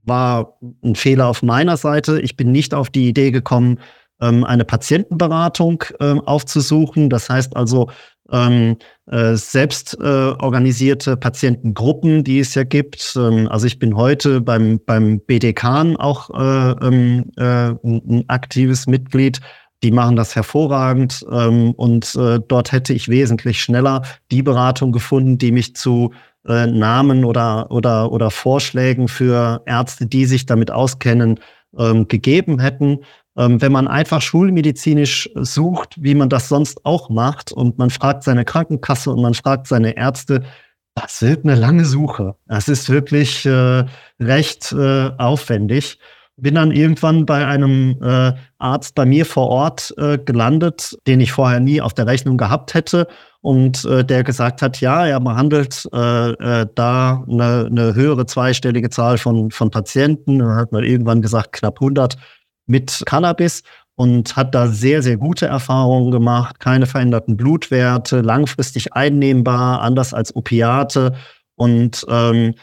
war 0.05 0.59
ein 0.83 0.95
Fehler 0.95 1.29
auf 1.29 1.43
meiner 1.43 1.77
Seite. 1.77 2.21
Ich 2.21 2.37
bin 2.37 2.53
nicht 2.53 2.75
auf 2.75 2.91
die 2.91 3.09
Idee 3.09 3.31
gekommen, 3.31 3.79
ähm, 4.21 4.45
eine 4.45 4.65
Patientenberatung 4.65 5.85
ähm, 6.01 6.21
aufzusuchen. 6.21 7.11
Das 7.11 7.29
heißt 7.29 7.57
also, 7.57 7.89
ähm, 8.31 8.77
äh, 9.07 9.35
selbst 9.35 9.97
äh, 10.01 10.05
organisierte 10.05 11.17
Patientengruppen, 11.17 12.25
die 12.25 12.39
es 12.39 12.55
ja 12.55 12.65
gibt. 12.65 13.15
Ähm, 13.17 13.49
also 13.49 13.67
ich 13.67 13.79
bin 13.79 13.97
heute 13.97 14.41
beim, 14.41 14.81
beim 14.85 15.21
BDK 15.21 15.97
auch 15.99 16.31
äh, 16.31 16.87
ähm, 16.87 17.31
äh, 17.37 17.75
ein 17.85 18.25
aktives 18.29 18.87
Mitglied. 18.87 19.41
Die 19.83 19.91
machen 19.91 20.15
das 20.15 20.37
hervorragend 20.37 21.27
ähm, 21.31 21.73
und 21.73 22.15
äh, 22.15 22.39
dort 22.47 22.71
hätte 22.71 22.93
ich 22.93 23.09
wesentlich 23.09 23.61
schneller 23.61 24.03
die 24.31 24.43
Beratung 24.43 24.93
gefunden, 24.93 25.39
die 25.39 25.51
mich 25.51 25.75
zu 25.75 26.13
äh, 26.47 26.67
Namen 26.67 27.25
oder, 27.25 27.71
oder, 27.71 28.11
oder 28.13 28.31
Vorschlägen 28.31 29.09
für 29.09 29.63
Ärzte, 29.67 30.07
die 30.07 30.27
sich 30.27 30.47
damit 30.47 30.71
auskennen, 30.71 31.41
ähm, 31.79 32.09
gegeben 32.09 32.59
hätten. 32.59 33.01
Ähm, 33.37 33.63
wenn 33.63 33.73
man 33.73 33.89
einfach 33.89 34.21
schulmedizinisch 34.21 35.31
sucht, 35.35 35.95
wie 36.03 36.15
man 36.15 36.29
das 36.29 36.49
sonst 36.49 36.85
auch 36.85 37.09
macht, 37.09 37.53
und 37.53 37.79
man 37.79 37.91
fragt 37.91 38.25
seine 38.25 38.45
Krankenkasse 38.45 39.11
und 39.11 39.23
man 39.23 39.35
fragt 39.35 39.67
seine 39.67 39.97
Ärzte, 39.97 40.45
das 40.95 41.23
wird 41.23 41.45
eine 41.45 41.55
lange 41.55 41.87
Suche. 41.87 42.37
Das 42.47 42.69
ist 42.69 42.91
wirklich 42.91 43.47
äh, 43.47 43.85
recht 44.21 44.73
äh, 44.73 45.11
aufwendig. 45.17 45.99
Bin 46.43 46.57
dann 46.57 46.73
irgendwann 46.73 47.25
bei 47.25 47.47
einem 47.47 47.97
äh, 48.03 48.33
Arzt 48.59 48.97
bei 48.97 49.07
mir 49.07 49.25
vor 49.25 49.49
Ort 49.49 49.95
äh, 49.97 50.19
gelandet, 50.19 50.97
den 51.07 51.21
ich 51.21 51.31
vorher 51.31 51.61
nie 51.61 51.81
auf 51.81 51.95
der 51.95 52.09
Rechnung 52.09 52.37
gehabt 52.37 52.75
hätte 52.75 53.07
und 53.43 53.85
äh, 53.85 54.05
der 54.05 54.25
gesagt 54.25 54.61
hat, 54.61 54.81
ja, 54.81 55.07
er 55.07 55.21
behandelt 55.21 55.89
äh, 55.93 56.31
äh, 56.31 56.67
da 56.75 57.25
eine, 57.29 57.69
eine 57.71 57.95
höhere 57.95 58.27
zweistellige 58.27 58.91
Zahl 58.91 59.19
von, 59.19 59.51
von 59.53 59.71
Patienten. 59.71 60.41
Dann 60.41 60.57
hat 60.57 60.73
man 60.73 60.85
irgendwann 60.85 61.23
gesagt, 61.23 61.53
knapp 61.53 61.81
100 61.81 62.17
mit 62.67 63.03
Cannabis 63.07 63.63
und 63.95 64.35
hat 64.37 64.55
da 64.55 64.67
sehr, 64.67 65.03
sehr 65.03 65.17
gute 65.17 65.47
Erfahrungen 65.47 66.11
gemacht. 66.11 66.61
Keine 66.61 66.87
veränderten 66.87 67.37
Blutwerte, 67.37 68.21
langfristig 68.21 68.95
einnehmbar, 68.95 69.81
anders 69.81 70.15
als 70.15 70.35
Opiate. 70.35 71.15
Und 71.57 72.05
ähm, 72.09 72.55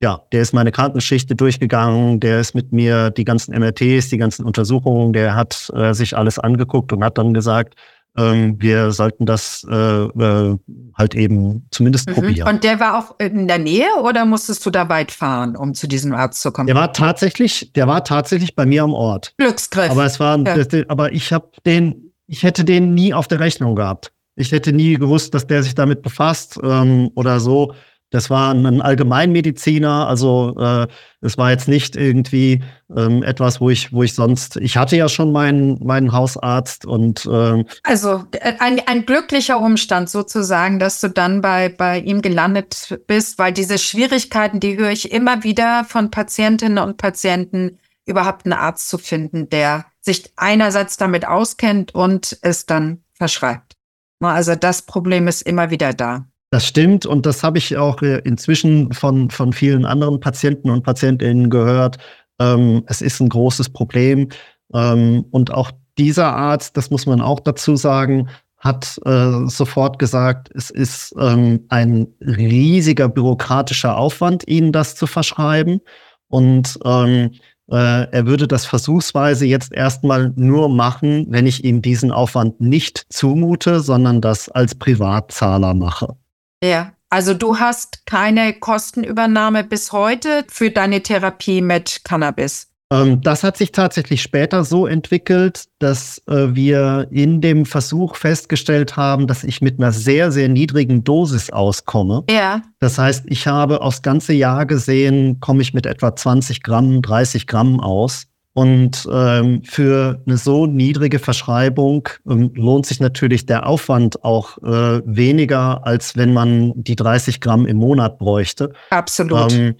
ja, 0.00 0.22
der 0.32 0.42
ist 0.42 0.52
meine 0.52 0.70
Krankengeschichte 0.70 1.34
durchgegangen, 1.34 2.20
der 2.20 2.40
ist 2.40 2.54
mit 2.54 2.72
mir 2.72 3.10
die 3.10 3.24
ganzen 3.24 3.58
MRTs, 3.58 4.08
die 4.08 4.18
ganzen 4.18 4.44
Untersuchungen, 4.44 5.12
der 5.12 5.34
hat 5.34 5.70
äh, 5.74 5.92
sich 5.92 6.16
alles 6.16 6.38
angeguckt 6.38 6.92
und 6.92 7.02
hat 7.02 7.18
dann 7.18 7.34
gesagt, 7.34 7.74
ähm, 8.16 8.56
wir 8.60 8.90
sollten 8.92 9.26
das 9.26 9.66
äh, 9.68 9.74
äh, 9.74 10.56
halt 10.94 11.14
eben 11.14 11.66
zumindest 11.70 12.08
mhm. 12.08 12.14
probieren. 12.14 12.48
Und 12.48 12.64
der 12.64 12.80
war 12.80 12.98
auch 12.98 13.18
in 13.18 13.48
der 13.48 13.58
Nähe 13.58 13.88
oder 14.02 14.24
musstest 14.24 14.64
du 14.66 14.70
da 14.70 14.88
weit 14.88 15.10
fahren, 15.10 15.56
um 15.56 15.74
zu 15.74 15.86
diesem 15.86 16.14
Arzt 16.14 16.42
zu 16.42 16.50
kommen? 16.50 16.66
Der 16.66 16.76
war 16.76 16.92
tatsächlich, 16.92 17.72
der 17.74 17.86
war 17.86 18.04
tatsächlich 18.04 18.54
bei 18.54 18.66
mir 18.66 18.82
am 18.82 18.92
Ort. 18.92 19.34
Glücksgriff. 19.36 19.90
Aber 19.90 20.04
es 20.04 20.18
war, 20.20 20.38
ja. 20.38 20.84
aber 20.88 21.12
ich 21.12 21.32
habe 21.32 21.48
den, 21.64 22.12
ich 22.26 22.42
hätte 22.42 22.64
den 22.64 22.94
nie 22.94 23.14
auf 23.14 23.28
der 23.28 23.40
Rechnung 23.40 23.76
gehabt. 23.76 24.12
Ich 24.36 24.52
hätte 24.52 24.72
nie 24.72 24.94
gewusst, 24.94 25.34
dass 25.34 25.46
der 25.46 25.62
sich 25.62 25.74
damit 25.74 26.02
befasst 26.02 26.58
ähm, 26.62 27.10
oder 27.14 27.40
so. 27.40 27.72
Das 28.10 28.30
war 28.30 28.54
ein 28.54 28.80
Allgemeinmediziner, 28.80 30.08
also 30.08 30.56
äh, 30.58 30.86
es 31.20 31.36
war 31.36 31.50
jetzt 31.50 31.68
nicht 31.68 31.94
irgendwie 31.94 32.62
ähm, 32.96 33.22
etwas, 33.22 33.60
wo 33.60 33.68
ich, 33.68 33.92
wo 33.92 34.02
ich 34.02 34.14
sonst. 34.14 34.56
Ich 34.56 34.78
hatte 34.78 34.96
ja 34.96 35.10
schon 35.10 35.30
meinen 35.30 35.84
meinen 35.84 36.12
Hausarzt 36.12 36.86
und 36.86 37.28
ähm, 37.30 37.66
also 37.82 38.24
äh, 38.32 38.54
ein, 38.60 38.80
ein 38.86 39.04
glücklicher 39.04 39.60
Umstand 39.60 40.08
sozusagen, 40.08 40.78
dass 40.78 41.00
du 41.00 41.08
dann 41.08 41.42
bei 41.42 41.68
bei 41.68 41.98
ihm 41.98 42.22
gelandet 42.22 42.98
bist, 43.06 43.38
weil 43.38 43.52
diese 43.52 43.76
Schwierigkeiten, 43.76 44.58
die 44.58 44.78
höre 44.78 44.90
ich 44.90 45.12
immer 45.12 45.44
wieder 45.44 45.84
von 45.84 46.10
Patientinnen 46.10 46.78
und 46.78 46.96
Patienten, 46.96 47.78
überhaupt 48.06 48.46
einen 48.46 48.54
Arzt 48.54 48.88
zu 48.88 48.98
finden, 48.98 49.50
der 49.50 49.84
sich 50.00 50.32
einerseits 50.36 50.96
damit 50.96 51.26
auskennt 51.26 51.94
und 51.94 52.38
es 52.40 52.64
dann 52.64 53.04
verschreibt. 53.12 53.76
Also 54.20 54.54
das 54.54 54.82
Problem 54.82 55.28
ist 55.28 55.42
immer 55.42 55.70
wieder 55.70 55.92
da. 55.92 56.26
Das 56.50 56.66
stimmt 56.66 57.04
und 57.04 57.26
das 57.26 57.44
habe 57.44 57.58
ich 57.58 57.76
auch 57.76 58.00
äh, 58.02 58.20
inzwischen 58.24 58.92
von, 58.92 59.30
von 59.30 59.52
vielen 59.52 59.84
anderen 59.84 60.18
Patienten 60.18 60.70
und 60.70 60.82
Patientinnen 60.82 61.50
gehört. 61.50 61.98
Ähm, 62.38 62.84
es 62.86 63.02
ist 63.02 63.20
ein 63.20 63.28
großes 63.28 63.70
Problem. 63.70 64.28
Ähm, 64.72 65.26
und 65.30 65.52
auch 65.52 65.70
dieser 65.98 66.34
Arzt, 66.34 66.76
das 66.76 66.90
muss 66.90 67.06
man 67.06 67.20
auch 67.20 67.40
dazu 67.40 67.76
sagen, 67.76 68.28
hat 68.58 68.98
äh, 69.04 69.46
sofort 69.46 69.98
gesagt, 69.98 70.50
es 70.54 70.70
ist 70.70 71.14
ähm, 71.18 71.66
ein 71.68 72.08
riesiger 72.20 73.08
bürokratischer 73.08 73.96
Aufwand, 73.96 74.48
ihnen 74.48 74.72
das 74.72 74.96
zu 74.96 75.06
verschreiben. 75.06 75.80
Und 76.28 76.78
ähm, 76.84 77.32
äh, 77.70 78.10
er 78.10 78.26
würde 78.26 78.48
das 78.48 78.66
versuchsweise 78.66 79.46
jetzt 79.46 79.72
erstmal 79.72 80.32
nur 80.36 80.68
machen, 80.68 81.26
wenn 81.28 81.46
ich 81.46 81.64
ihm 81.64 81.82
diesen 81.82 82.10
Aufwand 82.10 82.60
nicht 82.60 83.06
zumute, 83.10 83.80
sondern 83.80 84.20
das 84.20 84.48
als 84.48 84.74
Privatzahler 84.74 85.74
mache. 85.74 86.16
Ja, 86.62 86.92
also 87.10 87.34
du 87.34 87.58
hast 87.58 88.06
keine 88.06 88.52
Kostenübernahme 88.52 89.64
bis 89.64 89.92
heute 89.92 90.44
für 90.48 90.70
deine 90.70 91.02
Therapie 91.02 91.60
mit 91.60 92.02
Cannabis. 92.04 92.68
Ähm, 92.90 93.20
das 93.20 93.44
hat 93.44 93.56
sich 93.56 93.72
tatsächlich 93.72 94.22
später 94.22 94.64
so 94.64 94.86
entwickelt, 94.86 95.64
dass 95.78 96.22
äh, 96.26 96.54
wir 96.54 97.06
in 97.10 97.40
dem 97.40 97.66
Versuch 97.66 98.16
festgestellt 98.16 98.96
haben, 98.96 99.26
dass 99.26 99.44
ich 99.44 99.60
mit 99.60 99.78
einer 99.78 99.92
sehr, 99.92 100.32
sehr 100.32 100.48
niedrigen 100.48 101.04
Dosis 101.04 101.50
auskomme. 101.50 102.24
Ja. 102.30 102.62
Das 102.80 102.98
heißt, 102.98 103.24
ich 103.26 103.46
habe 103.46 103.82
aufs 103.82 104.02
ganze 104.02 104.32
Jahr 104.32 104.64
gesehen, 104.64 105.38
komme 105.40 105.62
ich 105.62 105.74
mit 105.74 105.84
etwa 105.84 106.16
20 106.16 106.62
Gramm, 106.62 107.02
30 107.02 107.46
Gramm 107.46 107.80
aus. 107.80 108.24
Und 108.54 109.08
ähm, 109.12 109.62
für 109.64 110.20
eine 110.26 110.36
so 110.36 110.66
niedrige 110.66 111.20
Verschreibung 111.20 112.08
ähm, 112.28 112.50
lohnt 112.54 112.86
sich 112.86 112.98
natürlich 112.98 113.46
der 113.46 113.66
Aufwand 113.66 114.24
auch 114.24 114.58
äh, 114.58 115.00
weniger, 115.04 115.86
als 115.86 116.16
wenn 116.16 116.32
man 116.32 116.72
die 116.74 116.96
30 116.96 117.40
Gramm 117.40 117.66
im 117.66 117.76
Monat 117.76 118.18
bräuchte. 118.18 118.72
Absolut. 118.90 119.52
Ähm, 119.52 119.76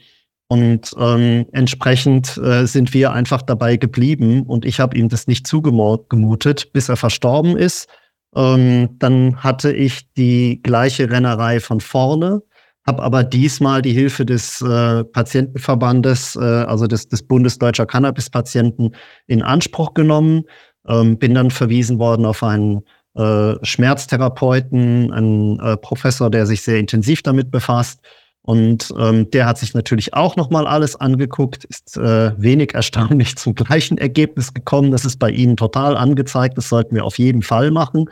und 0.49 0.95
ähm, 0.99 1.47
entsprechend 1.53 2.39
äh, 2.39 2.67
sind 2.67 2.95
wir 2.95 3.13
einfach 3.13 3.43
dabei 3.43 3.77
geblieben 3.77 4.45
und 4.45 4.65
ich 4.65 4.81
habe 4.81 4.97
ihm 4.97 5.09
das 5.09 5.27
nicht 5.27 5.47
zugemutet, 5.47 6.73
bis 6.73 6.89
er 6.89 6.97
verstorben 6.97 7.57
ist. 7.57 7.89
Ähm, 8.35 8.97
dann 8.99 9.43
hatte 9.43 9.73
ich 9.73 10.13
die 10.15 10.61
gleiche 10.63 11.11
Rennerei 11.11 11.61
von 11.61 11.81
vorne 11.81 12.43
habe 12.88 13.02
aber 13.02 13.23
diesmal 13.23 13.83
die 13.83 13.92
Hilfe 13.92 14.25
des 14.25 14.62
äh, 14.62 15.04
Patientenverbandes, 15.04 16.37
äh, 16.37 16.40
also 16.40 16.87
des, 16.87 17.09
des 17.09 17.23
Bundesdeutscher 17.23 17.85
Cannabis-Patienten, 17.85 18.92
in 19.26 19.42
Anspruch 19.42 19.92
genommen. 19.92 20.45
Ähm, 20.88 21.18
bin 21.18 21.35
dann 21.35 21.50
verwiesen 21.50 21.99
worden 21.99 22.25
auf 22.25 22.42
einen 22.42 22.80
äh, 23.14 23.54
Schmerztherapeuten, 23.62 25.12
einen 25.12 25.61
äh, 25.61 25.76
Professor, 25.76 26.30
der 26.30 26.47
sich 26.47 26.62
sehr 26.62 26.78
intensiv 26.78 27.23
damit 27.23 27.50
befasst. 27.50 28.00
Und 28.40 28.90
ähm, 28.99 29.30
der 29.33 29.45
hat 29.45 29.59
sich 29.59 29.75
natürlich 29.75 30.14
auch 30.14 30.37
nochmal 30.37 30.66
alles 30.66 30.97
angeguckt, 30.97 31.64
ist 31.66 31.99
äh, 31.99 32.33
wenig 32.40 32.73
erstaunlich 32.73 33.37
zum 33.37 33.54
gleichen 33.54 33.99
Ergebnis 33.99 34.54
gekommen. 34.54 34.92
Das 34.92 35.04
ist 35.04 35.18
bei 35.18 35.30
Ihnen 35.30 35.59
total 35.59 35.95
angezeigt, 35.95 36.57
das 36.57 36.71
sollten 36.71 36.95
wir 36.95 37.04
auf 37.04 37.18
jeden 37.18 37.42
Fall 37.42 37.71
machen. 37.71 38.07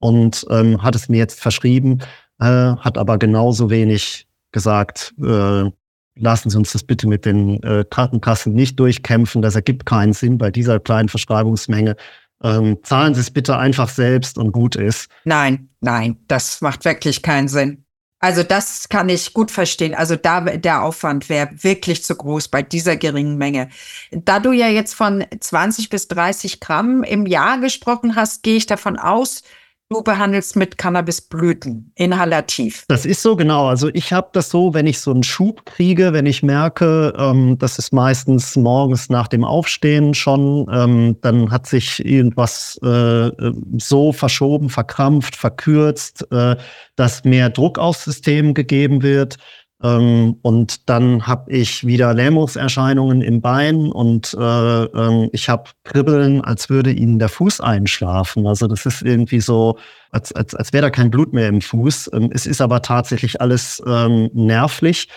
Und 0.00 0.44
ähm, 0.50 0.82
hat 0.82 0.94
es 0.94 1.08
mir 1.08 1.16
jetzt 1.16 1.40
verschrieben, 1.40 2.00
äh, 2.40 2.44
hat 2.44 2.98
aber 2.98 3.18
genauso 3.18 3.70
wenig 3.70 4.26
gesagt, 4.52 5.14
äh, 5.22 5.70
lassen 6.16 6.50
Sie 6.50 6.58
uns 6.58 6.72
das 6.72 6.82
bitte 6.82 7.06
mit 7.06 7.24
den 7.24 7.62
äh, 7.62 7.84
Krankenkassen 7.88 8.54
nicht 8.54 8.78
durchkämpfen, 8.78 9.42
das 9.42 9.54
ergibt 9.54 9.86
keinen 9.86 10.12
Sinn 10.12 10.38
bei 10.38 10.50
dieser 10.50 10.80
kleinen 10.80 11.08
Verschreibungsmenge. 11.08 11.96
Ähm, 12.42 12.78
zahlen 12.82 13.14
Sie 13.14 13.20
es 13.20 13.30
bitte 13.30 13.56
einfach 13.56 13.88
selbst 13.88 14.38
und 14.38 14.52
gut 14.52 14.76
ist. 14.76 15.08
Nein, 15.24 15.68
nein, 15.80 16.18
das 16.28 16.60
macht 16.60 16.84
wirklich 16.84 17.22
keinen 17.22 17.48
Sinn. 17.48 17.84
Also 18.20 18.42
das 18.42 18.88
kann 18.88 19.08
ich 19.08 19.32
gut 19.32 19.50
verstehen. 19.50 19.94
Also 19.94 20.16
da 20.16 20.40
der 20.40 20.82
Aufwand 20.82 21.28
wäre 21.28 21.50
wirklich 21.62 22.02
zu 22.02 22.16
groß 22.16 22.48
bei 22.48 22.62
dieser 22.62 22.96
geringen 22.96 23.38
Menge. 23.38 23.68
Da 24.10 24.40
du 24.40 24.50
ja 24.50 24.66
jetzt 24.68 24.94
von 24.94 25.24
20 25.38 25.88
bis 25.88 26.08
30 26.08 26.58
Gramm 26.58 27.04
im 27.04 27.26
Jahr 27.26 27.60
gesprochen 27.60 28.16
hast, 28.16 28.42
gehe 28.42 28.56
ich 28.56 28.66
davon 28.66 28.98
aus, 28.98 29.42
Du 29.90 30.02
behandelst 30.02 30.54
mit 30.54 30.76
Cannabisblüten, 30.76 31.92
inhalativ. 31.94 32.84
Das 32.88 33.06
ist 33.06 33.22
so, 33.22 33.36
genau. 33.36 33.68
Also 33.68 33.88
ich 33.94 34.12
habe 34.12 34.28
das 34.34 34.50
so, 34.50 34.74
wenn 34.74 34.86
ich 34.86 35.00
so 35.00 35.10
einen 35.10 35.22
Schub 35.22 35.64
kriege, 35.64 36.12
wenn 36.12 36.26
ich 36.26 36.42
merke, 36.42 37.14
ähm, 37.16 37.56
das 37.58 37.78
ist 37.78 37.94
meistens 37.94 38.54
morgens 38.54 39.08
nach 39.08 39.28
dem 39.28 39.44
Aufstehen 39.44 40.12
schon, 40.12 40.66
ähm, 40.70 41.16
dann 41.22 41.50
hat 41.50 41.66
sich 41.66 42.04
irgendwas 42.04 42.78
äh, 42.82 43.30
so 43.78 44.12
verschoben, 44.12 44.68
verkrampft, 44.68 45.34
verkürzt, 45.34 46.30
äh, 46.32 46.56
dass 46.96 47.24
mehr 47.24 47.48
Druck 47.48 47.78
aufs 47.78 48.04
System 48.04 48.52
gegeben 48.52 49.02
wird. 49.02 49.38
Ähm, 49.82 50.36
und 50.42 50.88
dann 50.88 51.26
habe 51.26 51.52
ich 51.52 51.86
wieder 51.86 52.12
Lähmungserscheinungen 52.12 53.22
im 53.22 53.40
Bein 53.40 53.92
und 53.92 54.34
äh, 54.38 54.84
äh, 54.84 55.28
ich 55.32 55.48
habe 55.48 55.70
Kribbeln, 55.84 56.40
als 56.40 56.68
würde 56.68 56.90
ihnen 56.90 57.20
der 57.20 57.28
Fuß 57.28 57.60
einschlafen. 57.60 58.46
Also 58.46 58.66
das 58.66 58.86
ist 58.86 59.02
irgendwie 59.02 59.40
so, 59.40 59.78
als, 60.10 60.32
als, 60.32 60.54
als 60.56 60.72
wäre 60.72 60.82
da 60.82 60.90
kein 60.90 61.10
Blut 61.10 61.32
mehr 61.32 61.48
im 61.48 61.60
Fuß. 61.60 62.10
Ähm, 62.12 62.30
es 62.32 62.46
ist 62.46 62.60
aber 62.60 62.82
tatsächlich 62.82 63.40
alles 63.40 63.80
ähm, 63.86 64.30
nervlich 64.32 65.08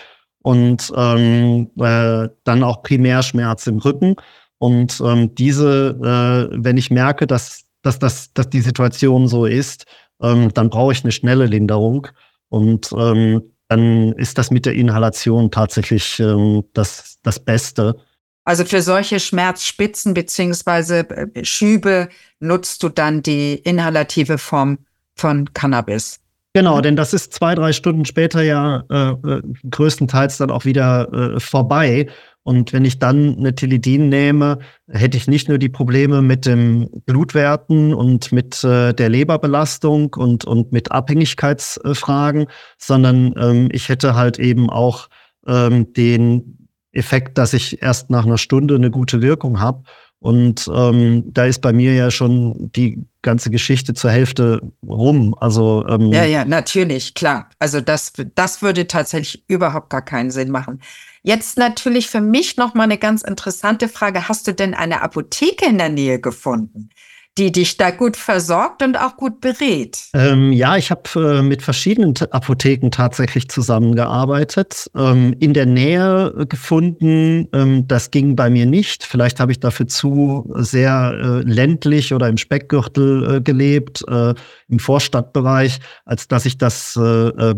und 0.42 0.92
ähm, 0.96 1.70
äh, 1.78 2.28
dann 2.44 2.62
auch 2.62 2.82
Primärschmerz 2.82 3.66
im 3.66 3.78
Rücken. 3.78 4.14
Und 4.58 5.02
ähm, 5.04 5.34
diese, 5.34 6.50
äh, 6.52 6.56
wenn 6.56 6.76
ich 6.76 6.90
merke, 6.90 7.26
dass, 7.26 7.64
dass, 7.82 7.98
dass, 7.98 8.32
dass 8.32 8.48
die 8.48 8.60
Situation 8.60 9.26
so 9.26 9.44
ist, 9.44 9.86
ähm, 10.22 10.54
dann 10.54 10.70
brauche 10.70 10.92
ich 10.92 11.02
eine 11.02 11.10
schnelle 11.10 11.46
Linderung. 11.46 12.06
Und 12.48 12.92
ähm, 12.96 13.42
dann 13.72 14.12
ist 14.12 14.36
das 14.38 14.50
mit 14.50 14.66
der 14.66 14.74
Inhalation 14.74 15.50
tatsächlich 15.50 16.20
ähm, 16.20 16.64
das, 16.74 17.18
das 17.22 17.40
Beste. 17.40 17.96
Also 18.44 18.64
für 18.64 18.82
solche 18.82 19.18
Schmerzspitzen 19.18 20.14
beziehungsweise 20.14 21.08
äh, 21.10 21.44
Schübe 21.44 22.08
nutzt 22.38 22.82
du 22.82 22.88
dann 22.88 23.22
die 23.22 23.54
inhalative 23.54 24.36
Form 24.36 24.78
von 25.14 25.52
Cannabis. 25.54 26.18
Genau, 26.54 26.82
denn 26.82 26.96
das 26.96 27.14
ist 27.14 27.32
zwei, 27.32 27.54
drei 27.54 27.72
Stunden 27.72 28.04
später 28.04 28.42
ja 28.42 28.84
äh, 28.90 29.10
äh 29.10 29.42
größtenteils 29.70 30.36
dann 30.36 30.50
auch 30.50 30.66
wieder 30.66 31.10
äh, 31.12 31.40
vorbei. 31.40 32.08
Und 32.44 32.72
wenn 32.72 32.84
ich 32.84 32.98
dann 32.98 33.36
eine 33.38 33.54
Tilidin 33.54 34.08
nehme, 34.08 34.58
hätte 34.88 35.16
ich 35.16 35.28
nicht 35.28 35.48
nur 35.48 35.58
die 35.58 35.68
Probleme 35.68 36.22
mit 36.22 36.44
den 36.44 36.88
Blutwerten 37.06 37.94
und 37.94 38.32
mit 38.32 38.64
äh, 38.64 38.92
der 38.92 39.08
Leberbelastung 39.08 40.14
und, 40.14 40.44
und 40.44 40.72
mit 40.72 40.90
Abhängigkeitsfragen, 40.90 42.46
sondern 42.78 43.34
ähm, 43.38 43.68
ich 43.70 43.88
hätte 43.88 44.16
halt 44.16 44.40
eben 44.40 44.70
auch 44.70 45.08
ähm, 45.46 45.92
den 45.92 46.68
Effekt, 46.92 47.38
dass 47.38 47.54
ich 47.54 47.80
erst 47.80 48.10
nach 48.10 48.26
einer 48.26 48.38
Stunde 48.38 48.74
eine 48.74 48.90
gute 48.90 49.22
Wirkung 49.22 49.60
habe. 49.60 49.84
Und 50.18 50.70
ähm, 50.72 51.24
da 51.32 51.46
ist 51.46 51.62
bei 51.62 51.72
mir 51.72 51.94
ja 51.94 52.10
schon 52.10 52.70
die 52.76 53.04
ganze 53.22 53.50
Geschichte 53.50 53.92
zur 53.92 54.12
Hälfte 54.12 54.60
rum. 54.86 55.34
Also 55.40 55.84
ähm, 55.88 56.12
ja, 56.12 56.24
ja, 56.24 56.44
natürlich, 56.44 57.14
klar. 57.14 57.50
Also 57.58 57.80
das, 57.80 58.12
das 58.36 58.62
würde 58.62 58.86
tatsächlich 58.86 59.42
überhaupt 59.48 59.90
gar 59.90 60.02
keinen 60.02 60.30
Sinn 60.30 60.50
machen. 60.50 60.80
Jetzt 61.22 61.56
natürlich 61.56 62.08
für 62.08 62.20
mich 62.20 62.56
noch 62.56 62.74
mal 62.74 62.84
eine 62.84 62.98
ganz 62.98 63.22
interessante 63.22 63.88
Frage: 63.88 64.28
Hast 64.28 64.46
du 64.46 64.54
denn 64.54 64.74
eine 64.74 65.02
Apotheke 65.02 65.66
in 65.66 65.78
der 65.78 65.88
Nähe 65.88 66.20
gefunden? 66.20 66.90
die 67.38 67.50
dich 67.50 67.78
da 67.78 67.90
gut 67.90 68.18
versorgt 68.18 68.82
und 68.82 68.96
auch 68.96 69.16
gut 69.16 69.40
berät. 69.40 70.04
Ähm, 70.12 70.52
ja, 70.52 70.76
ich 70.76 70.90
habe 70.90 71.02
äh, 71.16 71.42
mit 71.42 71.62
verschiedenen 71.62 72.14
Apotheken 72.30 72.90
tatsächlich 72.90 73.48
zusammengearbeitet. 73.48 74.90
Ähm, 74.94 75.34
in 75.40 75.54
der 75.54 75.64
Nähe 75.64 76.46
gefunden, 76.46 77.48
ähm, 77.54 77.88
das 77.88 78.10
ging 78.10 78.36
bei 78.36 78.50
mir 78.50 78.66
nicht. 78.66 79.04
Vielleicht 79.04 79.40
habe 79.40 79.50
ich 79.50 79.60
dafür 79.60 79.88
zu 79.88 80.52
sehr 80.56 81.14
äh, 81.14 81.50
ländlich 81.50 82.12
oder 82.12 82.28
im 82.28 82.36
Speckgürtel 82.36 83.36
äh, 83.36 83.40
gelebt, 83.40 84.04
äh, 84.08 84.34
im 84.68 84.78
Vorstadtbereich, 84.78 85.78
als 86.04 86.28
dass 86.28 86.44
ich 86.44 86.58
das 86.58 86.98
äh, 87.00 87.28
äh, 87.28 87.54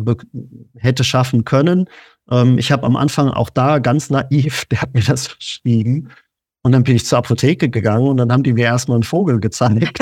hätte 0.78 1.02
schaffen 1.02 1.44
können. 1.44 1.88
Ähm, 2.30 2.58
ich 2.58 2.72
habe 2.72 2.84
am 2.84 2.96
Anfang 2.96 3.28
auch 3.28 3.50
da 3.50 3.78
ganz 3.78 4.10
naiv, 4.10 4.64
der 4.70 4.82
hat 4.82 4.94
mir 4.94 5.02
das 5.02 5.26
verschrieben. 5.28 6.10
Und 6.62 6.72
dann 6.72 6.82
bin 6.82 6.96
ich 6.96 7.04
zur 7.04 7.18
Apotheke 7.18 7.68
gegangen 7.68 8.06
und 8.06 8.16
dann 8.16 8.32
haben 8.32 8.42
die 8.42 8.54
mir 8.54 8.64
erstmal 8.64 8.96
einen 8.96 9.02
Vogel 9.02 9.38
gezeigt. 9.38 9.98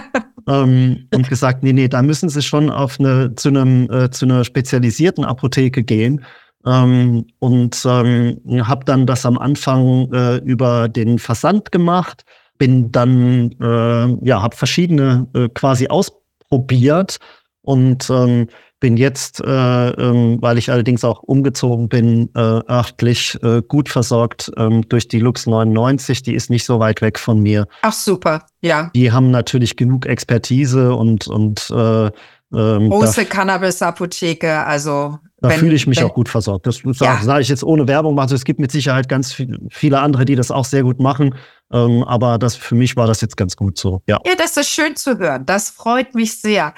ähm, 0.48 1.08
und 1.14 1.28
gesagt, 1.28 1.62
nee, 1.62 1.74
nee, 1.74 1.88
da 1.88 2.02
müssen 2.02 2.28
sie 2.28 2.42
schon 2.42 2.70
auf 2.70 2.98
eine, 2.98 3.34
zu, 3.34 3.48
einem, 3.48 3.90
äh, 3.90 4.10
zu 4.10 4.24
einer 4.24 4.44
spezialisierten 4.44 5.24
Apotheke 5.24 5.82
gehen. 5.82 6.24
Ähm, 6.64 7.26
und 7.38 7.80
ähm, 7.84 8.40
habe 8.66 8.84
dann 8.84 9.06
das 9.06 9.26
am 9.26 9.38
Anfang 9.38 10.12
äh, 10.12 10.36
über 10.38 10.88
den 10.88 11.18
Versand 11.18 11.70
gemacht, 11.70 12.24
bin 12.58 12.90
dann, 12.90 13.52
äh, 13.60 14.26
ja, 14.26 14.42
habe 14.42 14.56
verschiedene 14.56 15.28
äh, 15.34 15.48
quasi 15.50 15.88
ausprobiert 15.88 17.18
und 17.66 18.08
ähm, 18.10 18.48
bin 18.78 18.96
jetzt, 18.96 19.40
äh, 19.40 19.88
ähm, 19.90 20.38
weil 20.40 20.58
ich 20.58 20.70
allerdings 20.70 21.02
auch 21.02 21.22
umgezogen 21.22 21.88
bin, 21.88 22.30
äh, 22.34 22.40
örtlich 22.40 23.38
äh, 23.42 23.62
gut 23.66 23.88
versorgt 23.88 24.52
ähm, 24.56 24.86
durch 24.88 25.08
die 25.08 25.18
Lux 25.18 25.46
99. 25.46 26.22
Die 26.22 26.34
ist 26.34 26.50
nicht 26.50 26.64
so 26.64 26.78
weit 26.78 27.00
weg 27.02 27.18
von 27.18 27.40
mir. 27.40 27.66
Ach 27.82 27.92
super, 27.92 28.46
ja. 28.60 28.90
Die 28.94 29.12
haben 29.12 29.30
natürlich 29.30 29.76
genug 29.76 30.06
Expertise 30.06 30.94
und 30.94 31.26
und 31.26 31.70
äh, 31.70 32.10
ähm, 32.54 32.90
große 32.90 33.24
Cannabis-Apotheke, 33.24 34.64
also 34.64 35.18
da 35.40 35.50
fühle 35.50 35.74
ich 35.74 35.86
mich 35.86 35.98
wenn, 35.98 36.06
auch 36.06 36.14
gut 36.14 36.28
versorgt. 36.28 36.66
Das 36.66 36.80
ja. 36.82 37.20
sage 37.22 37.42
ich 37.42 37.48
jetzt 37.48 37.62
ohne 37.62 37.86
Werbung. 37.86 38.18
Also 38.18 38.34
es 38.34 38.44
gibt 38.44 38.58
mit 38.58 38.72
Sicherheit 38.72 39.08
ganz 39.08 39.32
viel, 39.32 39.58
viele 39.70 40.00
andere, 40.00 40.24
die 40.24 40.34
das 40.34 40.50
auch 40.50 40.64
sehr 40.64 40.82
gut 40.82 40.98
machen. 40.98 41.34
Ähm, 41.72 42.04
aber 42.04 42.38
das 42.38 42.54
für 42.54 42.74
mich 42.74 42.96
war 42.96 43.06
das 43.06 43.20
jetzt 43.20 43.36
ganz 43.36 43.56
gut 43.56 43.76
so. 43.78 44.02
Ja. 44.06 44.20
ja, 44.24 44.34
das 44.36 44.56
ist 44.56 44.68
schön 44.68 44.94
zu 44.96 45.18
hören. 45.18 45.44
Das 45.46 45.70
freut 45.70 46.14
mich 46.14 46.40
sehr. 46.40 46.74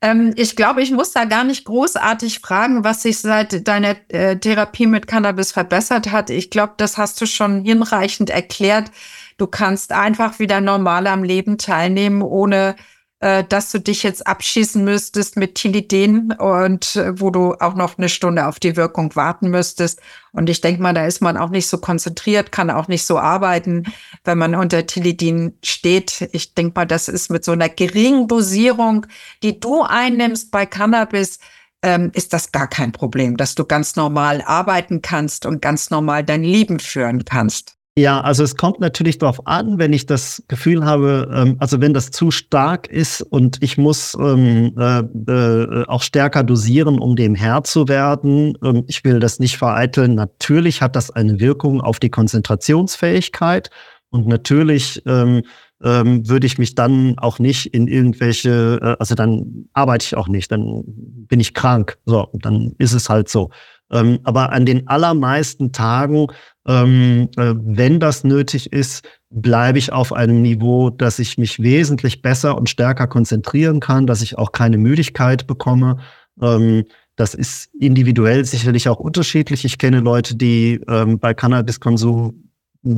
Ähm, 0.00 0.34
ich 0.36 0.56
glaube, 0.56 0.82
ich 0.82 0.90
muss 0.90 1.12
da 1.12 1.24
gar 1.24 1.44
nicht 1.44 1.64
großartig 1.64 2.40
fragen, 2.40 2.82
was 2.82 3.02
sich 3.02 3.20
seit 3.20 3.68
deiner 3.68 3.94
äh, 4.08 4.36
Therapie 4.36 4.86
mit 4.86 5.06
Cannabis 5.06 5.52
verbessert 5.52 6.10
hat. 6.10 6.28
Ich 6.28 6.50
glaube, 6.50 6.74
das 6.76 6.98
hast 6.98 7.20
du 7.20 7.26
schon 7.26 7.64
hinreichend 7.64 8.30
erklärt. 8.30 8.90
Du 9.38 9.46
kannst 9.46 9.92
einfach 9.92 10.40
wieder 10.40 10.60
normal 10.60 11.06
am 11.06 11.22
Leben 11.22 11.56
teilnehmen, 11.56 12.22
ohne 12.22 12.74
äh, 13.22 13.44
dass 13.44 13.70
du 13.70 13.78
dich 13.78 14.02
jetzt 14.02 14.26
abschießen 14.26 14.82
müsstest 14.82 15.36
mit 15.36 15.54
Tilidin 15.54 16.32
und 16.32 16.96
äh, 16.96 17.20
wo 17.20 17.30
du 17.30 17.54
auch 17.54 17.74
noch 17.74 17.96
eine 17.96 18.08
Stunde 18.08 18.48
auf 18.48 18.58
die 18.58 18.76
Wirkung 18.76 19.14
warten 19.14 19.48
müsstest. 19.48 20.00
Und 20.32 20.50
ich 20.50 20.60
denke 20.60 20.82
mal, 20.82 20.92
da 20.92 21.06
ist 21.06 21.20
man 21.20 21.36
auch 21.36 21.50
nicht 21.50 21.68
so 21.68 21.78
konzentriert, 21.78 22.50
kann 22.50 22.68
auch 22.68 22.88
nicht 22.88 23.06
so 23.06 23.20
arbeiten, 23.20 23.84
wenn 24.24 24.38
man 24.38 24.56
unter 24.56 24.86
Tilidin 24.88 25.56
steht. 25.62 26.28
Ich 26.32 26.54
denke 26.54 26.72
mal, 26.74 26.84
das 26.84 27.06
ist 27.06 27.30
mit 27.30 27.44
so 27.44 27.52
einer 27.52 27.68
geringen 27.68 28.26
Dosierung, 28.26 29.06
die 29.44 29.60
du 29.60 29.82
einnimmst 29.82 30.50
bei 30.50 30.66
Cannabis, 30.66 31.38
ähm, 31.82 32.10
ist 32.14 32.32
das 32.32 32.50
gar 32.50 32.66
kein 32.66 32.90
Problem, 32.90 33.36
dass 33.36 33.54
du 33.54 33.64
ganz 33.64 33.94
normal 33.94 34.42
arbeiten 34.44 35.00
kannst 35.00 35.46
und 35.46 35.62
ganz 35.62 35.90
normal 35.90 36.24
dein 36.24 36.42
Leben 36.42 36.80
führen 36.80 37.24
kannst. 37.24 37.76
Ja, 37.98 38.22
also 38.22 38.42
es 38.42 38.56
kommt 38.56 38.80
natürlich 38.80 39.18
darauf 39.18 39.46
an, 39.46 39.78
wenn 39.78 39.92
ich 39.92 40.06
das 40.06 40.42
Gefühl 40.48 40.82
habe, 40.82 41.30
ähm, 41.30 41.56
also 41.58 41.82
wenn 41.82 41.92
das 41.92 42.10
zu 42.10 42.30
stark 42.30 42.86
ist 42.86 43.20
und 43.20 43.62
ich 43.62 43.76
muss 43.76 44.16
ähm, 44.18 44.74
äh, 44.78 45.00
äh, 45.00 45.84
auch 45.86 46.00
stärker 46.00 46.42
dosieren, 46.42 46.98
um 46.98 47.16
dem 47.16 47.34
Herr 47.34 47.64
zu 47.64 47.88
werden. 47.88 48.56
Ähm, 48.64 48.84
ich 48.86 49.04
will 49.04 49.20
das 49.20 49.40
nicht 49.40 49.58
vereiteln. 49.58 50.14
Natürlich 50.14 50.80
hat 50.80 50.96
das 50.96 51.10
eine 51.10 51.38
Wirkung 51.38 51.82
auf 51.82 52.00
die 52.00 52.08
Konzentrationsfähigkeit 52.08 53.68
und 54.08 54.26
natürlich 54.26 55.02
ähm, 55.04 55.42
ähm, 55.84 56.26
würde 56.26 56.46
ich 56.46 56.56
mich 56.56 56.74
dann 56.74 57.18
auch 57.18 57.38
nicht 57.38 57.66
in 57.74 57.88
irgendwelche, 57.88 58.78
äh, 58.80 58.96
also 58.98 59.14
dann 59.14 59.66
arbeite 59.74 60.06
ich 60.06 60.16
auch 60.16 60.28
nicht, 60.28 60.50
dann 60.50 60.82
bin 60.86 61.40
ich 61.40 61.52
krank. 61.52 61.98
So, 62.06 62.28
dann 62.32 62.74
ist 62.78 62.94
es 62.94 63.10
halt 63.10 63.28
so. 63.28 63.50
Ähm, 63.90 64.20
aber 64.24 64.52
an 64.52 64.64
den 64.64 64.88
allermeisten 64.88 65.72
Tagen, 65.72 66.28
ähm, 66.66 67.28
äh, 67.36 67.54
wenn 67.56 67.98
das 67.98 68.24
nötig 68.24 68.72
ist, 68.72 69.04
bleibe 69.30 69.78
ich 69.78 69.92
auf 69.92 70.12
einem 70.12 70.42
Niveau, 70.42 70.90
dass 70.90 71.18
ich 71.18 71.38
mich 71.38 71.60
wesentlich 71.60 72.22
besser 72.22 72.56
und 72.56 72.68
stärker 72.68 73.06
konzentrieren 73.06 73.80
kann, 73.80 74.06
dass 74.06 74.22
ich 74.22 74.38
auch 74.38 74.52
keine 74.52 74.78
Müdigkeit 74.78 75.46
bekomme. 75.46 75.98
Ähm, 76.40 76.84
das 77.16 77.34
ist 77.34 77.68
individuell 77.78 78.44
sicherlich 78.44 78.88
auch 78.88 78.98
unterschiedlich. 78.98 79.64
Ich 79.64 79.78
kenne 79.78 80.00
Leute, 80.00 80.36
die 80.36 80.80
ähm, 80.88 81.18
bei 81.18 81.34
Cannabiskonsum 81.34 82.48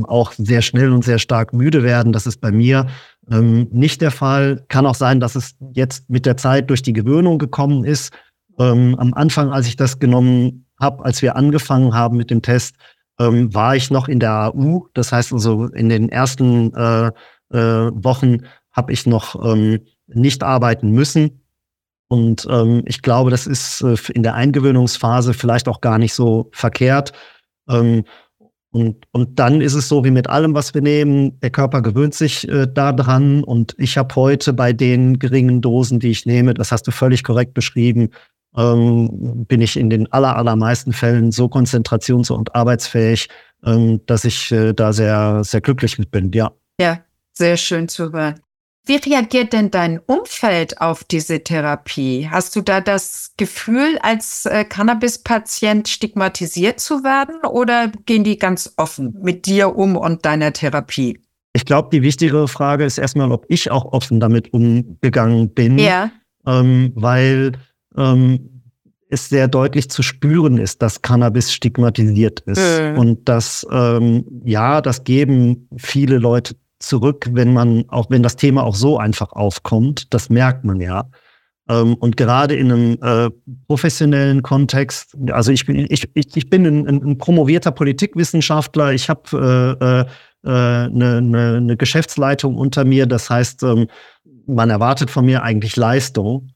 auch 0.05 0.33
sehr 0.33 0.63
schnell 0.63 0.93
und 0.93 1.05
sehr 1.05 1.19
stark 1.19 1.53
müde 1.53 1.83
werden. 1.83 2.13
Das 2.13 2.27
ist 2.27 2.41
bei 2.41 2.51
mir 2.51 2.87
ähm, 3.31 3.69
nicht 3.71 4.01
der 4.01 4.11
Fall. 4.11 4.65
Kann 4.69 4.87
auch 4.87 4.95
sein, 4.95 5.21
dass 5.21 5.35
es 5.35 5.57
jetzt 5.75 6.09
mit 6.09 6.27
der 6.27 6.37
Zeit 6.37 6.71
durch 6.71 6.83
die 6.83 6.93
Gewöhnung 6.93 7.39
gekommen 7.39 7.85
ist. 7.85 8.13
Ähm, 8.59 8.95
am 8.99 9.13
Anfang, 9.15 9.51
als 9.51 9.67
ich 9.67 9.77
das 9.77 9.99
genommen 9.99 10.67
habe, 10.81 11.05
als 11.05 11.23
wir 11.23 11.37
angefangen 11.37 11.95
haben 11.95 12.17
mit 12.17 12.31
dem 12.31 12.43
Test, 12.43 12.77
ähm, 13.19 13.55
war 13.55 13.77
ich 13.77 13.91
noch 13.91 14.09
in 14.09 14.21
der 14.21 14.55
AU. 14.55 14.87
Das 14.95 15.13
heißt 15.13 15.33
also, 15.33 15.67
in 15.67 15.89
den 15.89 16.09
ersten 16.09 16.75
äh, 16.75 17.09
äh, 17.53 17.91
Wochen 17.95 18.39
habe 18.73 18.93
ich 18.93 19.07
noch 19.07 19.43
ähm, 19.45 19.81
nicht 20.07 20.43
arbeiten 20.43 20.91
müssen. 20.91 21.41
Und 22.09 22.47
ähm, 22.51 22.83
ich 22.87 23.03
glaube, 23.03 23.31
das 23.31 23.47
ist 23.47 23.83
äh, 23.83 23.97
in 24.13 24.23
der 24.23 24.35
Eingewöhnungsphase 24.35 25.35
vielleicht 25.35 25.69
auch 25.69 25.81
gar 25.81 25.99
nicht 25.99 26.15
so 26.15 26.51
verkehrt. 26.53 27.13
Ähm, 27.69 28.05
und, 28.71 29.07
und 29.13 29.39
dann 29.39 29.61
ist 29.61 29.75
es 29.75 29.89
so 29.89 30.05
wie 30.05 30.11
mit 30.11 30.29
allem, 30.29 30.53
was 30.55 30.75
wir 30.75 30.83
nehmen, 30.83 31.39
der 31.39 31.51
Körper 31.51 31.81
gewöhnt 31.81 32.13
sich 32.15 32.49
äh, 32.49 32.67
daran. 32.67 33.45
Und 33.45 33.75
ich 33.79 33.97
habe 33.97 34.15
heute 34.17 34.53
bei 34.53 34.73
den 34.73 35.21
geringen 35.21 35.61
Dosen, 35.61 36.01
die 36.01 36.11
ich 36.11 36.27
nehme, 36.27 36.55
das 36.55 36.73
hast 36.73 36.87
du 36.89 36.91
völlig 36.91 37.23
korrekt 37.23 37.55
beschrieben, 37.55 38.11
ähm, 38.57 39.45
bin 39.47 39.61
ich 39.61 39.77
in 39.77 39.91
den 39.91 40.11
aller, 40.13 40.37
allermeisten 40.37 40.93
Fällen 40.93 41.33
so 41.33 41.47
konzentrations- 41.47 42.31
und 42.31 42.55
arbeitsfähig, 42.55 43.29
ähm, 43.65 44.01
dass 44.07 44.25
ich 44.25 44.53
äh, 44.53 44.73
da 44.73 44.93
sehr, 44.93 45.43
sehr 45.45 45.61
glücklich 45.61 45.99
mit 45.99 46.11
bin, 46.11 46.31
ja. 46.33 46.53
Ja, 46.81 47.01
sehr 47.33 47.57
schön 47.57 47.89
zu 47.89 48.13
hören. 48.13 48.41
Wie 48.87 48.97
reagiert 48.97 49.55
denn 49.55 49.71
dein 49.71 49.99
Umfeld 49.99 50.83
auf 50.83 51.05
diese 51.05 51.43
Therapie? 51.43 52.29
Hast 52.31 52.55
du 52.55 52.61
da 52.61 52.83
das 52.83 53.33
Gefühl, 53.39 53.99
als 54.03 54.45
äh, 54.45 54.65
Cannabis-Patient 54.65 55.89
stigmatisiert 55.89 56.81
zu 56.81 57.03
werden 57.03 57.37
oder 57.47 57.91
gehen 58.05 58.25
die 58.25 58.39
ganz 58.39 58.75
offen 58.77 59.17
mit 59.23 59.47
dir 59.47 59.77
um 59.77 59.97
und 59.97 60.27
deiner 60.27 60.53
Therapie? 60.53 61.19
Ich 61.55 61.65
glaube, 61.65 61.89
die 61.93 62.03
wichtigere 62.03 62.47
Frage 62.47 62.85
ist 62.85 62.99
erstmal, 62.99 63.33
ob 63.33 63.47
ich 63.49 63.71
auch 63.71 63.87
offen 63.87 64.21
damit 64.21 64.53
umgegangen 64.53 65.55
bin. 65.55 65.79
Ja. 65.79 66.11
Ähm, 66.47 66.93
weil 66.95 67.53
ähm, 67.97 68.63
es 69.09 69.29
sehr 69.29 69.49
deutlich 69.49 69.91
zu 69.91 70.03
spüren 70.03 70.59
ist, 70.59 70.83
dass 70.83 71.03
Cannabis 71.03 71.53
stigmatisiert 71.53 72.41
ist. 72.41 72.81
Mhm. 72.81 72.99
Und 72.99 73.29
das, 73.29 73.67
ähm, 73.71 74.25
ja, 74.45 74.81
das 74.81 75.05
geben 75.05 75.69
viele 75.77 76.19
Leute 76.19 76.57
zurück, 76.79 77.29
wenn 77.31 77.53
man, 77.53 77.85
auch 77.89 78.11
wenn 78.11 78.23
das 78.23 78.37
Thema 78.37 78.65
auch 78.65 78.75
so 78.75 78.99
einfach 78.99 79.33
aufkommt. 79.33 80.13
Das 80.13 80.31
merkt 80.31 80.65
man 80.65 80.81
ja. 80.81 81.09
Ähm, 81.69 81.95
und 81.95 82.17
gerade 82.17 82.55
in 82.55 82.71
einem 82.71 82.99
äh, 83.01 83.31
professionellen 83.69 84.43
Kontext, 84.43 85.17
also 85.31 85.51
ich 85.51 85.65
bin, 85.65 85.87
ich, 85.89 86.09
ich, 86.15 86.37
ich 86.37 86.51
bin 86.51 86.67
ein, 86.67 86.87
ein 86.87 87.19
promovierter 87.19 87.71
Politikwissenschaftler, 87.71 88.93
ich 88.93 89.09
habe 89.09 89.77
äh, 89.81 90.01
äh, 90.01 90.51
eine, 90.51 91.17
eine, 91.17 91.57
eine 91.57 91.77
Geschäftsleitung 91.77 92.57
unter 92.57 92.85
mir, 92.85 93.07
das 93.07 93.31
heißt, 93.31 93.63
ähm, 93.63 93.87
man 94.47 94.69
erwartet 94.69 95.11
von 95.11 95.25
mir 95.25 95.43
eigentlich 95.43 95.77
Leistung. 95.77 96.51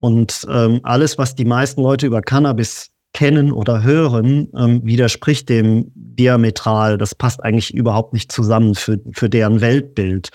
Und 0.00 0.46
ähm, 0.50 0.80
alles, 0.84 1.18
was 1.18 1.34
die 1.34 1.44
meisten 1.44 1.82
Leute 1.82 2.06
über 2.06 2.22
Cannabis 2.22 2.90
kennen 3.14 3.52
oder 3.52 3.82
hören, 3.82 4.48
ähm, 4.56 4.80
widerspricht 4.84 5.48
dem 5.48 5.90
diametral. 5.94 6.98
Das 6.98 7.14
passt 7.14 7.42
eigentlich 7.42 7.74
überhaupt 7.74 8.12
nicht 8.12 8.30
zusammen 8.30 8.74
für, 8.74 9.00
für 9.12 9.28
deren 9.28 9.60
Weltbild. 9.60 10.30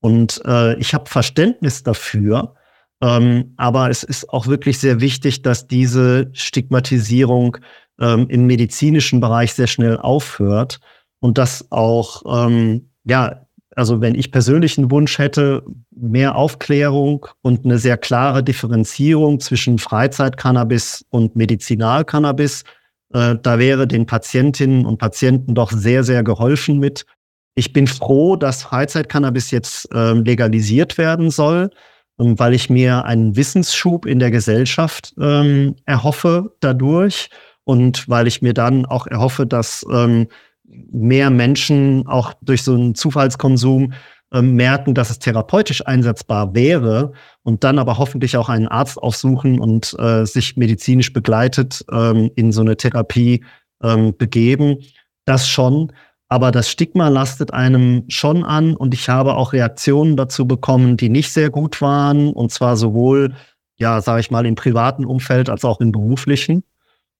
Und 0.00 0.40
äh, 0.44 0.78
ich 0.78 0.94
habe 0.94 1.10
Verständnis 1.10 1.82
dafür, 1.82 2.54
ähm, 3.00 3.54
aber 3.56 3.90
es 3.90 4.02
ist 4.02 4.28
auch 4.30 4.46
wirklich 4.46 4.78
sehr 4.78 5.00
wichtig, 5.00 5.42
dass 5.42 5.66
diese 5.66 6.30
Stigmatisierung 6.32 7.56
ähm, 8.00 8.26
im 8.28 8.46
medizinischen 8.46 9.20
Bereich 9.20 9.54
sehr 9.54 9.66
schnell 9.66 9.96
aufhört 9.96 10.80
und 11.20 11.38
dass 11.38 11.66
auch 11.70 12.22
ähm, 12.46 12.90
ja 13.04 13.47
also 13.78 14.00
wenn 14.00 14.16
ich 14.16 14.32
persönlich 14.32 14.76
einen 14.76 14.90
Wunsch 14.90 15.18
hätte, 15.18 15.62
mehr 15.94 16.34
Aufklärung 16.34 17.26
und 17.42 17.64
eine 17.64 17.78
sehr 17.78 17.96
klare 17.96 18.42
Differenzierung 18.42 19.38
zwischen 19.38 19.78
Freizeit-Cannabis 19.78 21.06
und 21.10 21.36
Medizinal-Cannabis, 21.36 22.64
äh, 23.14 23.36
da 23.40 23.58
wäre 23.60 23.86
den 23.86 24.04
Patientinnen 24.04 24.84
und 24.84 24.98
Patienten 24.98 25.54
doch 25.54 25.70
sehr, 25.70 26.02
sehr 26.02 26.24
geholfen 26.24 26.80
mit. 26.80 27.06
Ich 27.54 27.72
bin 27.72 27.86
froh, 27.86 28.34
dass 28.34 28.64
Freizeit-Cannabis 28.64 29.52
jetzt 29.52 29.88
äh, 29.94 30.12
legalisiert 30.12 30.98
werden 30.98 31.30
soll, 31.30 31.70
ähm, 32.18 32.36
weil 32.36 32.54
ich 32.54 32.68
mir 32.68 33.04
einen 33.04 33.36
Wissensschub 33.36 34.06
in 34.06 34.18
der 34.18 34.32
Gesellschaft 34.32 35.14
ähm, 35.20 35.76
erhoffe 35.84 36.52
dadurch 36.58 37.30
und 37.62 38.08
weil 38.08 38.26
ich 38.26 38.42
mir 38.42 38.54
dann 38.54 38.86
auch 38.86 39.06
erhoffe, 39.06 39.46
dass 39.46 39.86
ähm, 39.88 40.26
mehr 40.90 41.30
Menschen 41.30 42.06
auch 42.06 42.34
durch 42.42 42.62
so 42.62 42.74
einen 42.74 42.94
Zufallskonsum 42.94 43.92
äh, 44.32 44.42
merken, 44.42 44.94
dass 44.94 45.10
es 45.10 45.18
therapeutisch 45.18 45.86
einsetzbar 45.86 46.54
wäre 46.54 47.12
und 47.42 47.64
dann 47.64 47.78
aber 47.78 47.96
hoffentlich 47.96 48.36
auch 48.36 48.50
einen 48.50 48.68
Arzt 48.68 48.98
aufsuchen 48.98 49.58
und 49.58 49.96
äh, 49.98 50.26
sich 50.26 50.56
medizinisch 50.56 51.12
begleitet 51.12 51.84
ähm, 51.90 52.30
in 52.36 52.52
so 52.52 52.60
eine 52.60 52.76
Therapie 52.76 53.44
ähm, 53.82 54.14
begeben. 54.16 54.78
Das 55.24 55.48
schon. 55.48 55.92
Aber 56.28 56.50
das 56.50 56.68
Stigma 56.68 57.08
lastet 57.08 57.54
einem 57.54 58.04
schon 58.08 58.44
an 58.44 58.76
und 58.76 58.92
ich 58.92 59.08
habe 59.08 59.34
auch 59.34 59.54
Reaktionen 59.54 60.14
dazu 60.14 60.46
bekommen, 60.46 60.98
die 60.98 61.08
nicht 61.08 61.32
sehr 61.32 61.48
gut 61.48 61.80
waren 61.80 62.34
und 62.34 62.52
zwar 62.52 62.76
sowohl, 62.76 63.34
ja, 63.78 64.02
sage 64.02 64.20
ich 64.20 64.30
mal, 64.30 64.44
im 64.44 64.56
privaten 64.56 65.06
Umfeld 65.06 65.48
als 65.48 65.64
auch 65.64 65.80
im 65.80 65.90
beruflichen. 65.90 66.64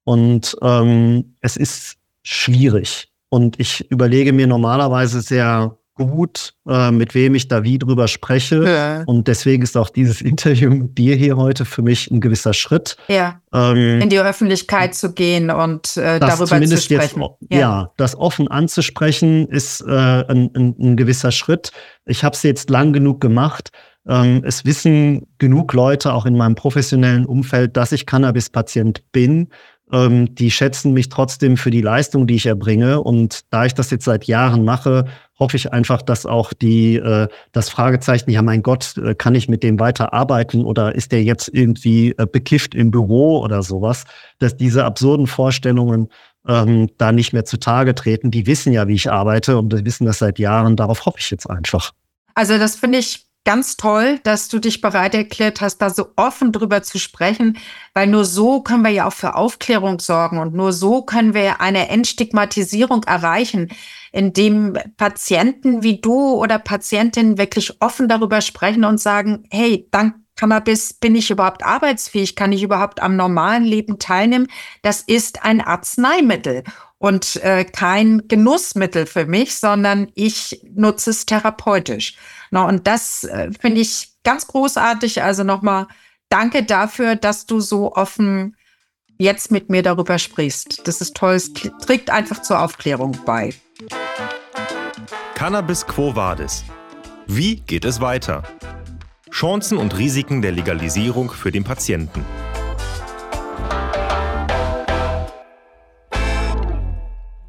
Und 0.05 0.57
ähm, 0.61 1.37
es 1.41 1.57
ist 1.57 1.97
schwierig. 2.23 3.09
Und 3.31 3.61
ich 3.61 3.91
überlege 3.91 4.33
mir 4.33 4.47
normalerweise 4.47 5.21
sehr 5.21 5.77
gut, 5.99 6.55
äh, 6.69 6.91
mit 6.91 7.15
wem 7.15 7.35
ich 7.35 7.49
da 7.49 7.65
wie 7.65 7.79
drüber 7.79 8.09
spreche. 8.09 8.65
Ja. 8.65 9.03
Und 9.05 9.29
deswegen 9.29 9.63
ist 9.63 9.77
auch 9.77 9.91
dieses 9.91 10.21
Interview 10.23 10.71
mit 10.71 10.97
dir 10.97 11.17
hier 11.17 11.37
heute 11.37 11.65
für 11.65 11.83
mich 11.83 12.11
ein 12.11 12.21
gewisser 12.21 12.55
Schritt. 12.55 12.97
Ja. 13.09 13.41
Ähm, 13.53 14.01
in 14.01 14.09
die 14.09 14.21
Öffentlichkeit 14.21 14.95
zu 14.95 15.13
gehen 15.13 15.51
und 15.51 15.97
äh, 15.97 16.21
darüber 16.21 16.47
zu 16.47 16.77
sprechen. 16.79 17.23
Jetzt, 17.41 17.53
ja. 17.53 17.59
ja. 17.59 17.93
das 17.97 18.17
offen 18.17 18.49
anzusprechen 18.49 19.49
ist 19.49 19.83
äh, 19.83 19.91
ein, 19.91 20.51
ein, 20.55 20.75
ein 20.79 20.97
gewisser 20.97 21.33
Schritt. 21.33 21.73
Ich 22.07 22.25
habe 22.25 22.35
es 22.35 22.43
jetzt 22.43 22.71
lang 22.71 22.93
genug 22.93 23.21
gemacht. 23.21 23.71
Ähm, 24.09 24.43
es 24.45 24.65
wissen 24.65 25.27
genug 25.39 25.75
Leute 25.75 26.15
auch 26.15 26.25
in 26.25 26.37
meinem 26.37 26.55
professionellen 26.55 27.27
Umfeld, 27.27 27.77
dass 27.77 27.93
ich 27.93 28.07
Cannabis-Patient 28.07 29.03
bin 29.13 29.49
ähm, 29.93 30.35
die 30.35 30.51
schätzen 30.51 30.93
mich 30.93 31.09
trotzdem 31.09 31.57
für 31.57 31.71
die 31.71 31.81
Leistung, 31.81 32.27
die 32.27 32.37
ich 32.37 32.47
erbringe. 32.47 33.01
Und 33.03 33.41
da 33.51 33.65
ich 33.65 33.75
das 33.75 33.91
jetzt 33.91 34.05
seit 34.05 34.25
Jahren 34.25 34.65
mache, 34.65 35.07
hoffe 35.39 35.57
ich 35.57 35.73
einfach, 35.73 36.03
dass 36.03 36.27
auch 36.27 36.53
die 36.53 36.97
äh, 36.97 37.29
das 37.53 37.69
Fragezeichen, 37.69 38.31
ja 38.31 38.43
mein 38.43 38.63
Gott, 38.63 38.97
äh, 38.99 39.15
kann 39.15 39.35
ich 39.35 39.49
mit 39.49 39.63
dem 39.63 39.79
weiter 39.79 40.13
arbeiten 40.13 40.65
oder 40.65 40.95
ist 40.95 41.13
der 41.13 41.23
jetzt 41.23 41.49
irgendwie 41.53 42.11
äh, 42.19 42.27
bekifft 42.27 42.75
im 42.75 42.91
Büro 42.91 43.41
oder 43.41 43.63
sowas, 43.63 44.05
dass 44.39 44.57
diese 44.57 44.85
absurden 44.85 45.27
Vorstellungen 45.27 46.09
ähm, 46.47 46.89
da 46.99 47.13
nicht 47.13 47.33
mehr 47.33 47.45
zutage 47.45 47.95
treten. 47.95 48.31
Die 48.31 48.47
wissen 48.47 48.73
ja, 48.73 48.89
wie 48.89 48.95
ich 48.95 49.11
arbeite 49.11 49.59
und 49.59 49.73
die 49.73 49.85
wissen 49.85 50.07
das 50.07 50.19
seit 50.19 50.39
Jahren. 50.39 50.77
Darauf 50.77 51.07
hoffe 51.07 51.19
ich 51.21 51.31
jetzt 51.31 51.49
einfach. 51.49 51.93
Also 52.35 52.59
das 52.59 52.77
finde 52.77 52.99
ich 52.99 53.28
ganz 53.49 53.79
toll, 53.79 54.21
dass 54.25 54.49
du 54.49 54.59
dich 54.59 54.83
bereit 54.83 55.15
erklärt 55.15 55.63
hast, 55.63 55.79
da 55.79 55.89
so 55.89 56.09
offen 56.17 56.53
drüber 56.53 56.83
zu 56.83 56.99
sprechen, 56.99 57.57
weil 57.95 58.07
nur 58.07 58.27
so 58.27 58.61
können 58.61 58.85
wir 58.85 58.91
ja 58.91 59.07
auch 59.07 59.13
für 59.15 59.37
Aufklärung 59.37 60.01
sorgen 60.01 60.37
und 60.37 60.53
nur 60.53 60.75
so 60.75 61.01
können 61.01 61.33
wir 61.33 61.63
eine 61.63 61.89
Entstigmatisierung 61.89 63.05
erreichen, 63.05 63.71
indem 64.13 64.77
Patienten 64.99 65.83
wie 65.83 65.99
du 65.99 66.35
oder 66.35 66.59
Patientinnen 66.59 67.39
wirklich 67.39 67.81
offen 67.81 68.07
darüber 68.07 68.43
sprechen 68.43 68.85
und 68.85 69.01
sagen, 69.01 69.45
hey, 69.51 69.89
dank 69.93 70.17
Cannabis 70.39 70.95
bin 70.95 71.17
ich 71.17 71.31
überhaupt 71.31 71.65
arbeitsfähig, 71.65 72.37
kann 72.37 72.53
ich 72.53 72.63
überhaupt 72.63 73.03
am 73.03 73.17
normalen 73.17 73.65
Leben 73.65 73.99
teilnehmen? 73.99 74.47
Das 74.83 75.03
ist 75.03 75.45
ein 75.45 75.61
Arzneimittel 75.61 76.63
und 76.99 77.37
äh, 77.43 77.65
kein 77.65 78.29
Genussmittel 78.29 79.07
für 79.07 79.27
mich, 79.27 79.57
sondern 79.57 80.13
ich 80.15 80.63
nutze 80.75 81.11
es 81.11 81.27
therapeutisch. 81.27 82.17
No, 82.53 82.67
und 82.67 82.87
das 82.87 83.25
äh, 83.25 83.51
finde 83.61 83.81
ich 83.81 84.13
ganz 84.23 84.47
großartig. 84.47 85.23
Also 85.25 85.43
nochmal 85.43 85.89
danke 86.29 86.63
dafür, 86.63 87.17
dass 87.17 87.47
du 87.47 87.59
so 87.59 87.93
offen 87.95 88.57
jetzt 89.19 89.51
mit 89.51 89.71
mir 89.71 89.83
darüber 89.83 90.21
sprichst. 90.21 90.87
Das 90.87 91.01
ist 91.01 91.17
toll. 91.17 91.35
Es 91.35 91.53
trägt 91.53 92.11
einfach 92.11 92.43
zur 92.43 92.61
Aufklärung 92.61 93.19
bei. 93.27 93.53
Cannabis 95.35 95.85
Quo 95.85 96.15
Vadis. 96.15 96.63
Wie 97.27 97.57
geht 97.57 97.85
es 97.85 98.01
weiter? 98.01 98.45
Chancen 99.31 99.79
und 99.79 99.97
Risiken 99.99 100.43
der 100.43 100.53
Legalisierung 100.53 101.31
für 101.31 101.53
den 101.53 101.65
Patienten. 101.65 102.25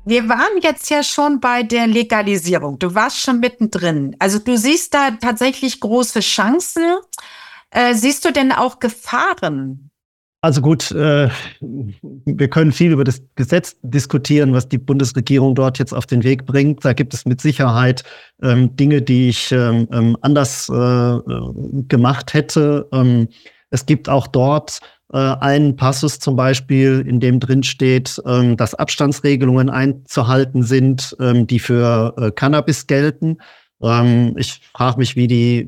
Wir 0.05 0.27
waren 0.27 0.61
jetzt 0.61 0.89
ja 0.89 1.03
schon 1.03 1.39
bei 1.39 1.61
der 1.61 1.85
Legalisierung. 1.85 2.79
Du 2.79 2.95
warst 2.95 3.19
schon 3.19 3.39
mittendrin. 3.39 4.15
Also 4.17 4.39
du 4.39 4.57
siehst 4.57 4.93
da 4.93 5.11
tatsächlich 5.11 5.79
große 5.79 6.21
Chancen. 6.21 6.97
Äh, 7.69 7.93
siehst 7.93 8.25
du 8.25 8.31
denn 8.31 8.51
auch 8.51 8.79
Gefahren 8.79 9.91
also 10.41 10.61
gut, 10.61 10.91
äh, 10.91 11.29
wir 11.59 12.49
können 12.49 12.71
viel 12.71 12.93
über 12.93 13.03
das 13.03 13.21
Gesetz 13.35 13.75
diskutieren, 13.81 14.53
was 14.53 14.69
die 14.69 14.77
Bundesregierung 14.77 15.53
dort 15.53 15.79
jetzt 15.79 15.93
auf 15.93 16.05
den 16.05 16.23
Weg 16.23 16.45
bringt. 16.45 16.85
Da 16.85 16.93
gibt 16.93 17.13
es 17.13 17.25
mit 17.25 17.41
Sicherheit 17.41 18.03
ähm, 18.41 18.73
Dinge, 18.77 19.01
die 19.01 19.29
ich 19.29 19.51
ähm, 19.51 19.87
ähm 19.91 20.15
anders 20.21 20.69
äh, 20.69 21.17
gemacht 21.89 22.33
hätte. 22.33 22.87
Ähm, 22.93 23.27
es 23.69 23.85
gibt 23.85 24.07
auch 24.07 24.27
dort 24.27 24.79
äh, 25.11 25.17
einen 25.17 25.75
Passus 25.75 26.19
zum 26.19 26.37
Beispiel, 26.37 27.03
in 27.05 27.19
dem 27.19 27.41
drin 27.41 27.63
steht, 27.63 28.21
ähm, 28.25 28.55
dass 28.55 28.75
Abstandsregelungen 28.75 29.69
einzuhalten 29.69 30.63
sind, 30.63 31.17
ähm, 31.19 31.47
die 31.47 31.59
für 31.59 32.13
äh, 32.17 32.31
Cannabis 32.31 32.87
gelten. 32.87 33.37
Ich 34.35 34.59
frage 34.73 34.97
mich, 34.97 35.15
wie 35.15 35.27
die 35.27 35.65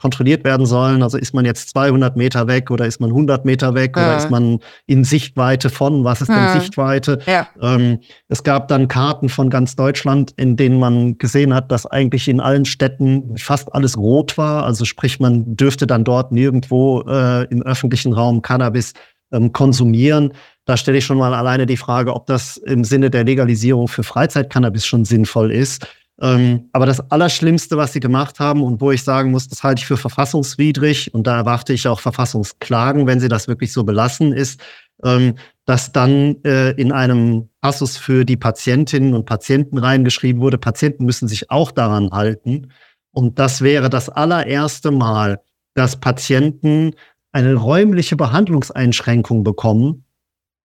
kontrolliert 0.00 0.44
werden 0.44 0.64
sollen. 0.64 1.02
Also 1.02 1.18
ist 1.18 1.34
man 1.34 1.44
jetzt 1.44 1.68
200 1.70 2.16
Meter 2.16 2.46
weg 2.46 2.70
oder 2.70 2.86
ist 2.86 3.00
man 3.00 3.10
100 3.10 3.44
Meter 3.44 3.74
weg 3.74 3.96
ja. 3.96 4.02
oder 4.02 4.16
ist 4.16 4.30
man 4.30 4.58
in 4.86 5.04
Sichtweite 5.04 5.68
von, 5.68 6.04
was 6.04 6.22
ist 6.22 6.28
ja. 6.28 6.52
denn 6.52 6.60
Sichtweite? 6.60 7.18
Ja. 7.26 7.48
Ähm, 7.60 7.98
es 8.28 8.42
gab 8.42 8.68
dann 8.68 8.88
Karten 8.88 9.28
von 9.28 9.50
ganz 9.50 9.76
Deutschland, 9.76 10.32
in 10.36 10.56
denen 10.56 10.78
man 10.78 11.18
gesehen 11.18 11.54
hat, 11.54 11.70
dass 11.70 11.84
eigentlich 11.84 12.28
in 12.28 12.40
allen 12.40 12.64
Städten 12.64 13.36
fast 13.36 13.74
alles 13.74 13.98
rot 13.98 14.38
war. 14.38 14.64
Also 14.64 14.84
sprich, 14.86 15.20
man 15.20 15.54
dürfte 15.56 15.86
dann 15.86 16.04
dort 16.04 16.32
nirgendwo 16.32 17.02
äh, 17.02 17.44
im 17.44 17.62
öffentlichen 17.62 18.14
Raum 18.14 18.40
Cannabis 18.40 18.94
ähm, 19.32 19.52
konsumieren. 19.52 20.32
Da 20.64 20.76
stelle 20.76 20.98
ich 20.98 21.04
schon 21.04 21.18
mal 21.18 21.34
alleine 21.34 21.66
die 21.66 21.76
Frage, 21.76 22.14
ob 22.14 22.26
das 22.26 22.56
im 22.56 22.84
Sinne 22.84 23.10
der 23.10 23.24
Legalisierung 23.24 23.88
für 23.88 24.02
Freizeit-Cannabis 24.02 24.86
schon 24.86 25.04
sinnvoll 25.04 25.52
ist. 25.52 25.86
Ähm, 26.22 26.68
aber 26.72 26.84
das 26.84 27.10
Allerschlimmste, 27.10 27.76
was 27.78 27.94
sie 27.94 28.00
gemacht 28.00 28.40
haben 28.40 28.62
und 28.62 28.80
wo 28.80 28.90
ich 28.90 29.02
sagen 29.02 29.30
muss, 29.30 29.48
das 29.48 29.62
halte 29.62 29.80
ich 29.80 29.86
für 29.86 29.96
verfassungswidrig 29.96 31.14
und 31.14 31.26
da 31.26 31.36
erwarte 31.36 31.72
ich 31.72 31.88
auch 31.88 32.00
Verfassungsklagen, 32.00 33.06
wenn 33.06 33.20
sie 33.20 33.28
das 33.28 33.48
wirklich 33.48 33.72
so 33.72 33.84
belassen, 33.84 34.32
ist, 34.32 34.60
ähm, 35.02 35.36
dass 35.64 35.92
dann 35.92 36.36
äh, 36.44 36.72
in 36.72 36.92
einem 36.92 37.48
Passus 37.62 37.96
für 37.96 38.24
die 38.24 38.36
Patientinnen 38.36 39.14
und 39.14 39.24
Patienten 39.24 39.78
reingeschrieben 39.78 40.42
wurde, 40.42 40.58
Patienten 40.58 41.06
müssen 41.06 41.26
sich 41.26 41.50
auch 41.50 41.70
daran 41.70 42.10
halten. 42.10 42.70
Und 43.12 43.38
das 43.38 43.62
wäre 43.62 43.88
das 43.88 44.10
allererste 44.10 44.90
Mal, 44.90 45.40
dass 45.74 45.98
Patienten 45.98 46.92
eine 47.32 47.54
räumliche 47.54 48.16
Behandlungseinschränkung 48.16 49.42
bekommen. 49.42 50.04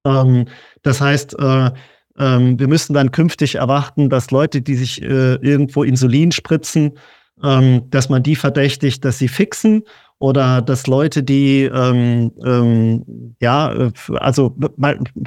Ähm, 0.05 0.47
das 0.83 1.01
heißt, 1.01 1.39
äh, 1.39 1.71
ähm, 2.19 2.59
wir 2.59 2.69
müssen 2.69 2.95
dann 2.95 3.11
künftig 3.11 3.57
erwarten, 3.57 4.09
dass 4.09 4.31
Leute, 4.31 4.63
die 4.63 4.75
sich 4.75 5.03
äh, 5.03 5.35
irgendwo 5.35 5.83
Insulin 5.83 6.33
spritzen, 6.33 6.99
ähm, 7.43 7.91
dass 7.91 8.09
man 8.09 8.23
die 8.23 8.37
verdächtigt, 8.37 9.05
dass 9.05 9.19
sie 9.19 9.29
fixen 9.29 9.83
oder 10.25 10.63
dass 10.63 10.87
Leute, 10.87 11.23
die 11.23 11.65
ähm, 11.65 12.33
ähm, 12.43 13.35
ja, 13.43 13.91
also 14.15 14.57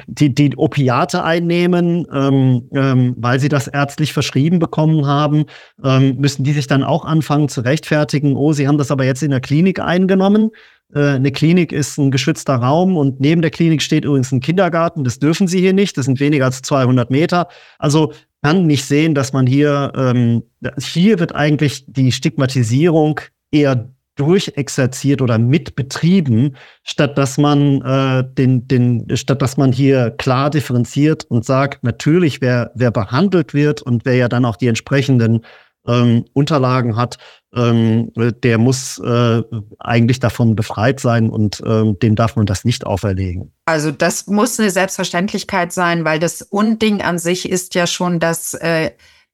die, 0.08 0.34
die 0.34 0.56
Opiate 0.56 1.22
einnehmen, 1.22 2.04
ähm, 2.12 2.68
ähm, 2.72 3.14
weil 3.16 3.38
sie 3.38 3.48
das 3.48 3.68
ärztlich 3.68 4.12
verschrieben 4.12 4.58
bekommen 4.58 5.06
haben, 5.06 5.44
ähm, 5.84 6.16
müssen 6.18 6.42
die 6.42 6.52
sich 6.52 6.66
dann 6.66 6.82
auch 6.82 7.04
anfangen 7.04 7.48
zu 7.48 7.60
rechtfertigen, 7.60 8.34
oh, 8.34 8.52
sie 8.52 8.66
haben 8.66 8.76
das 8.76 8.90
aber 8.90 9.04
jetzt 9.04 9.22
in 9.22 9.30
der 9.30 9.40
Klinik 9.40 9.78
eingenommen. 9.78 10.50
Äh, 10.92 11.10
eine 11.10 11.30
Klinik 11.30 11.70
ist 11.70 11.96
ein 11.98 12.10
geschützter 12.10 12.56
Raum 12.56 12.96
und 12.96 13.20
neben 13.20 13.40
der 13.40 13.52
Klinik 13.52 13.82
steht 13.82 14.04
übrigens 14.04 14.32
ein 14.32 14.40
Kindergarten. 14.40 15.04
Das 15.04 15.20
dürfen 15.20 15.46
sie 15.46 15.60
hier 15.60 15.74
nicht. 15.74 15.96
Das 15.96 16.06
sind 16.06 16.18
weniger 16.18 16.46
als 16.46 16.60
200 16.62 17.08
Meter. 17.08 17.46
Also 17.78 18.12
kann 18.42 18.66
nicht 18.66 18.84
sehen, 18.84 19.14
dass 19.14 19.32
man 19.32 19.46
hier, 19.46 19.92
ähm, 19.94 20.42
hier 20.80 21.20
wird 21.20 21.36
eigentlich 21.36 21.84
die 21.86 22.10
Stigmatisierung 22.10 23.20
eher 23.52 23.92
durchexerziert 24.18 25.22
oder 25.22 25.38
mitbetrieben, 25.38 26.56
statt 26.82 27.16
dass 27.16 27.38
man 27.38 27.80
äh, 27.82 28.24
den, 28.34 28.66
den, 28.68 29.16
statt 29.16 29.40
dass 29.40 29.56
man 29.56 29.72
hier 29.72 30.10
klar 30.10 30.50
differenziert 30.50 31.24
und 31.24 31.44
sagt, 31.44 31.84
natürlich, 31.84 32.40
wer, 32.40 32.72
wer 32.74 32.90
behandelt 32.90 33.54
wird 33.54 33.80
und 33.80 34.04
wer 34.04 34.16
ja 34.16 34.28
dann 34.28 34.44
auch 34.44 34.56
die 34.56 34.66
entsprechenden 34.66 35.44
ähm, 35.86 36.24
Unterlagen 36.34 36.96
hat, 36.96 37.18
ähm, 37.54 38.12
der 38.16 38.58
muss 38.58 38.98
äh, 38.98 39.42
eigentlich 39.78 40.20
davon 40.20 40.54
befreit 40.56 41.00
sein 41.00 41.30
und 41.30 41.62
ähm, 41.64 41.98
dem 42.00 42.14
darf 42.14 42.36
man 42.36 42.44
das 42.44 42.64
nicht 42.64 42.86
auferlegen. 42.86 43.52
Also 43.64 43.90
das 43.90 44.26
muss 44.26 44.58
eine 44.58 44.70
Selbstverständlichkeit 44.70 45.72
sein, 45.72 46.04
weil 46.04 46.18
das 46.18 46.42
Unding 46.42 47.00
an 47.00 47.18
sich 47.18 47.48
ist 47.48 47.74
ja 47.74 47.86
schon, 47.86 48.18
dass 48.20 48.54
äh, 48.54 48.90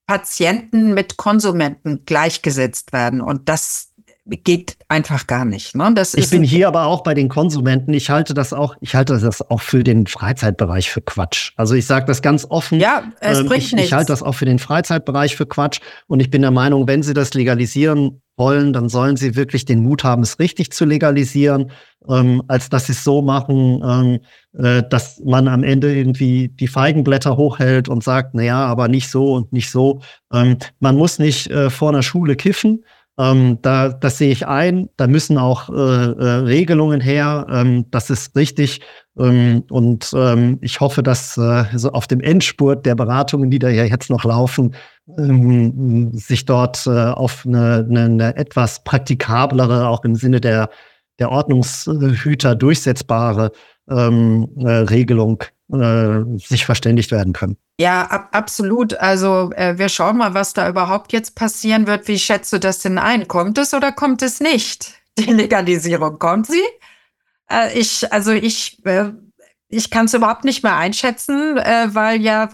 Patienten 0.07 0.93
mit 0.93 1.17
Konsumenten 1.17 2.05
gleichgesetzt 2.05 2.93
werden 2.93 3.21
und 3.21 3.49
das 3.49 3.94
geht 4.27 4.79
einfach 4.89 5.27
gar 5.27 5.45
nicht. 5.45 5.75
Ne? 5.75 5.93
Das 5.95 6.15
ich 6.15 6.31
bin 6.31 6.43
hier 6.43 6.69
aber 6.69 6.87
auch 6.87 7.03
bei 7.03 7.13
den 7.13 7.29
Konsumenten. 7.29 7.93
Ich 7.93 8.09
halte 8.09 8.33
das 8.33 8.53
auch, 8.53 8.77
ich 8.81 8.95
halte 8.95 9.19
das 9.19 9.51
auch 9.51 9.61
für 9.61 9.85
den 9.85 10.07
Freizeitbereich 10.07 10.91
für 10.91 11.03
Quatsch. 11.03 11.53
Also 11.57 11.75
ich 11.75 11.87
sage 11.87 12.07
das 12.07 12.23
ganz 12.23 12.47
offen. 12.49 12.81
Ja, 12.81 13.05
es 13.21 13.41
ähm, 13.41 13.53
ich, 13.53 13.73
nichts. 13.73 13.89
Ich 13.89 13.93
halte 13.93 14.13
das 14.13 14.23
auch 14.23 14.35
für 14.35 14.47
den 14.47 14.59
Freizeitbereich 14.59 15.37
für 15.37 15.47
Quatsch. 15.47 15.81
Und 16.07 16.21
ich 16.21 16.31
bin 16.31 16.41
der 16.41 16.51
Meinung, 16.51 16.89
wenn 16.89 17.03
Sie 17.03 17.13
das 17.13 17.35
legalisieren 17.35 18.23
wollen, 18.37 18.73
dann 18.73 18.89
sollen 18.89 19.17
Sie 19.17 19.37
wirklich 19.37 19.67
den 19.67 19.83
Mut 19.83 20.05
haben, 20.05 20.23
es 20.23 20.39
richtig 20.39 20.73
zu 20.73 20.87
legalisieren, 20.87 21.71
ähm, 22.09 22.43
als 22.49 22.71
dass 22.71 22.87
Sie 22.87 22.93
es 22.93 23.05
so 23.05 23.21
machen, 23.21 23.83
ähm, 23.85 24.21
äh, 24.59 24.83
dass 24.89 25.21
man 25.25 25.49
am 25.49 25.63
Ende 25.63 25.95
irgendwie 25.95 26.49
die 26.49 26.69
Feigenblätter 26.69 27.37
hochhält 27.37 27.91
und 27.91 28.03
sagt, 28.03 28.31
na 28.35 28.43
ja, 28.43 28.65
aber 28.65 28.89
nicht 28.89 29.11
so 29.11 29.35
und 29.35 29.53
nicht 29.53 29.71
so. 29.71 30.01
Ähm, 30.33 30.57
man 30.81 30.97
muss 30.97 31.19
nicht 31.19 31.51
äh, 31.51 31.69
vor 31.69 31.91
einer 31.91 32.03
Schule 32.03 32.37
kiffen. 32.37 32.85
Ähm, 33.17 33.59
da, 33.63 33.91
das 33.91 34.19
sehe 34.19 34.33
ich 34.33 34.47
ein. 34.47 34.89
Da 34.97 35.07
müssen 35.07 35.39
auch 35.39 35.69
äh, 35.69 35.73
äh, 35.73 36.25
Regelungen 36.45 37.01
her. 37.01 37.47
Ähm, 37.49 37.87
das 37.91 38.11
ist 38.11 38.35
richtig. 38.37 38.81
Ähm, 39.17 39.63
und 39.71 40.11
ähm, 40.17 40.59
ich 40.61 40.81
hoffe, 40.81 41.03
dass 41.03 41.37
äh, 41.39 41.65
so 41.75 41.93
auf 41.93 42.09
dem 42.09 42.21
Endspurt 42.21 42.85
der 42.85 42.97
Beratungen, 42.97 43.51
die 43.51 43.61
da 43.61 43.69
ja 43.69 43.85
jetzt 43.85 44.11
noch 44.11 44.25
laufen, 44.25 44.75
ähm, 45.17 46.13
sich 46.13 46.45
dort 46.45 46.87
äh, 46.87 46.91
auf 46.91 47.47
eine, 47.47 47.87
eine, 47.89 48.05
eine 48.05 48.37
etwas 48.37 48.83
praktikablere, 48.83 49.89
auch 49.89 50.05
im 50.05 50.17
Sinne 50.17 50.41
der, 50.41 50.71
der 51.21 51.31
Ordnungshüter 51.31 52.57
durchsetzbare 52.57 53.53
ähm, 53.89 54.49
äh, 54.57 54.69
Regelung 54.69 55.43
äh, 55.73 56.23
sich 56.39 56.65
verständigt 56.65 57.11
werden 57.11 57.33
können. 57.33 57.57
Ja, 57.79 58.03
ab, 58.03 58.29
absolut. 58.33 58.95
Also 58.95 59.51
äh, 59.57 59.79
wir 59.79 59.89
schauen 59.89 60.19
mal, 60.19 60.35
was 60.35 60.53
da 60.53 60.69
überhaupt 60.69 61.13
jetzt 61.13 61.35
passieren 61.35 61.87
wird. 61.87 62.09
Wie 62.09 62.19
schätzt 62.19 62.53
du 62.53 62.61
das 62.61 62.79
denn 62.81 62.99
ein? 62.99 63.29
Kommt 63.29 63.59
es 63.59 63.75
oder 63.75 63.93
kommt 63.93 64.23
es 64.23 64.41
nicht? 64.41 64.93
Die 65.19 65.33
Legalisierung 65.33 66.19
kommt 66.19 66.47
sie? 66.47 66.63
Äh, 67.51 67.79
ich, 67.79 68.13
also 68.13 68.33
ich, 68.33 68.85
äh, 68.85 69.11
ich 69.69 69.91
kann 69.91 70.07
es 70.07 70.15
überhaupt 70.15 70.45
nicht 70.45 70.63
mehr 70.63 70.77
einschätzen, 70.77 71.57
weil 71.57 72.21
ja 72.21 72.49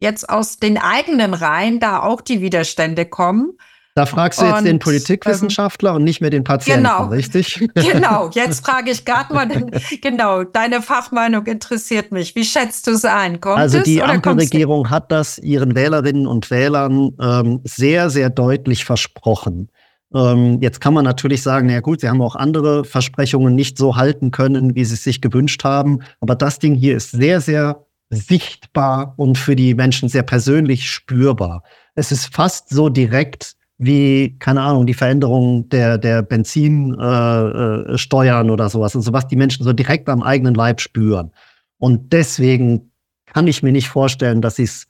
jetzt 0.00 0.28
aus 0.28 0.58
den 0.58 0.76
eigenen 0.76 1.32
Reihen 1.32 1.80
da 1.80 2.00
auch 2.00 2.20
die 2.20 2.40
Widerstände 2.40 3.06
kommen. 3.06 3.56
Da 3.96 4.04
fragst 4.04 4.42
du 4.42 4.44
jetzt 4.44 4.58
und, 4.58 4.64
den 4.66 4.78
Politikwissenschaftler 4.78 5.90
ähm, 5.90 5.96
und 5.96 6.04
nicht 6.04 6.20
mehr 6.20 6.28
den 6.28 6.44
Patienten, 6.44 6.82
genau, 6.82 7.06
richtig? 7.06 7.66
Genau, 7.74 8.28
jetzt 8.30 8.64
frage 8.66 8.90
ich 8.90 9.06
gerade 9.06 9.32
mal, 9.32 9.48
den, 9.48 9.70
genau, 10.02 10.44
deine 10.44 10.82
Fachmeinung 10.82 11.46
interessiert 11.46 12.12
mich. 12.12 12.34
Wie 12.34 12.44
schätzt 12.44 12.86
du 12.86 12.90
es 12.90 13.06
ein? 13.06 13.40
Kommt 13.40 13.56
also 13.56 13.80
die 13.80 14.02
Ampelregierung 14.02 14.90
hat 14.90 15.10
das 15.10 15.38
ihren 15.38 15.74
Wählerinnen 15.74 16.26
und 16.26 16.50
Wählern 16.50 17.12
ähm, 17.18 17.62
sehr, 17.64 18.10
sehr 18.10 18.28
deutlich 18.28 18.84
versprochen. 18.84 19.70
Ähm, 20.14 20.58
jetzt 20.60 20.82
kann 20.82 20.92
man 20.92 21.06
natürlich 21.06 21.42
sagen, 21.42 21.68
na 21.68 21.80
gut, 21.80 22.02
sie 22.02 22.10
haben 22.10 22.20
auch 22.20 22.36
andere 22.36 22.84
Versprechungen 22.84 23.54
nicht 23.54 23.78
so 23.78 23.96
halten 23.96 24.30
können, 24.30 24.74
wie 24.74 24.84
sie 24.84 24.92
es 24.92 25.04
sich 25.04 25.22
gewünscht 25.22 25.64
haben. 25.64 26.00
Aber 26.20 26.34
das 26.34 26.58
Ding 26.58 26.74
hier 26.74 26.98
ist 26.98 27.12
sehr, 27.12 27.40
sehr 27.40 27.86
sichtbar 28.10 29.14
und 29.16 29.38
für 29.38 29.56
die 29.56 29.72
Menschen 29.74 30.10
sehr 30.10 30.22
persönlich 30.22 30.90
spürbar. 30.90 31.62
Es 31.94 32.12
ist 32.12 32.34
fast 32.34 32.68
so 32.68 32.90
direkt, 32.90 33.56
wie, 33.78 34.38
keine 34.38 34.62
Ahnung, 34.62 34.86
die 34.86 34.94
Veränderung 34.94 35.68
der, 35.68 35.98
der 35.98 36.22
Benzinsteuern 36.22 38.46
äh, 38.46 38.48
äh, 38.48 38.52
oder 38.52 38.70
sowas. 38.70 38.96
Also 38.96 39.12
was 39.12 39.28
die 39.28 39.36
Menschen 39.36 39.64
so 39.64 39.72
direkt 39.72 40.08
am 40.08 40.22
eigenen 40.22 40.54
Leib 40.54 40.80
spüren. 40.80 41.32
Und 41.78 42.12
deswegen 42.12 42.90
kann 43.26 43.46
ich 43.46 43.62
mir 43.62 43.72
nicht 43.72 43.88
vorstellen, 43.88 44.40
dass 44.40 44.56
sie 44.56 44.64
es 44.64 44.86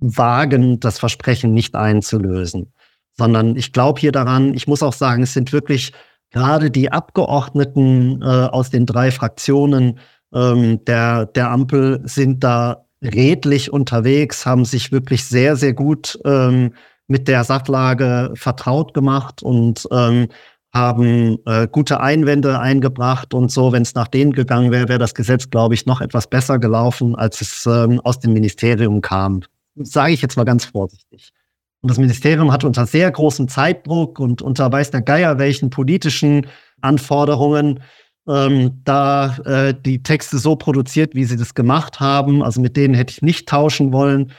wagen, 0.00 0.80
das 0.80 0.98
Versprechen 0.98 1.54
nicht 1.54 1.76
einzulösen. 1.76 2.72
Sondern 3.16 3.56
ich 3.56 3.72
glaube 3.72 4.00
hier 4.00 4.10
daran, 4.10 4.54
ich 4.54 4.66
muss 4.66 4.82
auch 4.82 4.92
sagen, 4.92 5.22
es 5.22 5.32
sind 5.32 5.52
wirklich 5.52 5.92
gerade 6.30 6.72
die 6.72 6.90
Abgeordneten 6.90 8.20
äh, 8.20 8.24
aus 8.24 8.70
den 8.70 8.86
drei 8.86 9.12
Fraktionen 9.12 10.00
ähm, 10.34 10.84
der, 10.84 11.26
der 11.26 11.50
Ampel 11.50 12.00
sind 12.04 12.42
da 12.42 12.86
redlich 13.00 13.72
unterwegs, 13.72 14.44
haben 14.44 14.64
sich 14.64 14.90
wirklich 14.90 15.24
sehr, 15.24 15.56
sehr 15.56 15.74
gut 15.74 16.18
ähm, 16.24 16.72
mit 17.06 17.28
der 17.28 17.44
Sachlage 17.44 18.32
vertraut 18.34 18.94
gemacht 18.94 19.42
und 19.42 19.86
ähm, 19.90 20.28
haben 20.72 21.38
äh, 21.46 21.68
gute 21.70 22.00
Einwände 22.00 22.58
eingebracht 22.58 23.32
und 23.32 23.50
so. 23.50 23.72
Wenn 23.72 23.82
es 23.82 23.94
nach 23.94 24.08
denen 24.08 24.32
gegangen 24.32 24.72
wäre, 24.72 24.88
wäre 24.88 24.98
das 24.98 25.14
Gesetz, 25.14 25.48
glaube 25.48 25.74
ich, 25.74 25.86
noch 25.86 26.00
etwas 26.00 26.26
besser 26.26 26.58
gelaufen, 26.58 27.14
als 27.14 27.40
es 27.40 27.64
ähm, 27.66 28.00
aus 28.00 28.18
dem 28.18 28.32
Ministerium 28.32 29.00
kam. 29.00 29.42
sage 29.76 30.12
ich 30.12 30.22
jetzt 30.22 30.36
mal 30.36 30.44
ganz 30.44 30.64
vorsichtig. 30.64 31.32
Und 31.80 31.90
das 31.90 31.98
Ministerium 31.98 32.50
hat 32.50 32.64
unter 32.64 32.86
sehr 32.86 33.10
großem 33.10 33.46
Zeitdruck 33.46 34.18
und 34.18 34.42
unter 34.42 34.72
weiß 34.72 34.90
der 34.90 35.02
Geier 35.02 35.38
welchen 35.38 35.70
politischen 35.70 36.46
Anforderungen 36.80 37.80
ähm, 38.26 38.80
da 38.84 39.36
äh, 39.44 39.74
die 39.78 40.02
Texte 40.02 40.38
so 40.38 40.56
produziert, 40.56 41.14
wie 41.14 41.24
sie 41.24 41.36
das 41.36 41.54
gemacht 41.54 42.00
haben. 42.00 42.42
Also 42.42 42.60
mit 42.60 42.76
denen 42.76 42.94
hätte 42.94 43.12
ich 43.12 43.22
nicht 43.22 43.48
tauschen 43.48 43.92
wollen. 43.92 44.32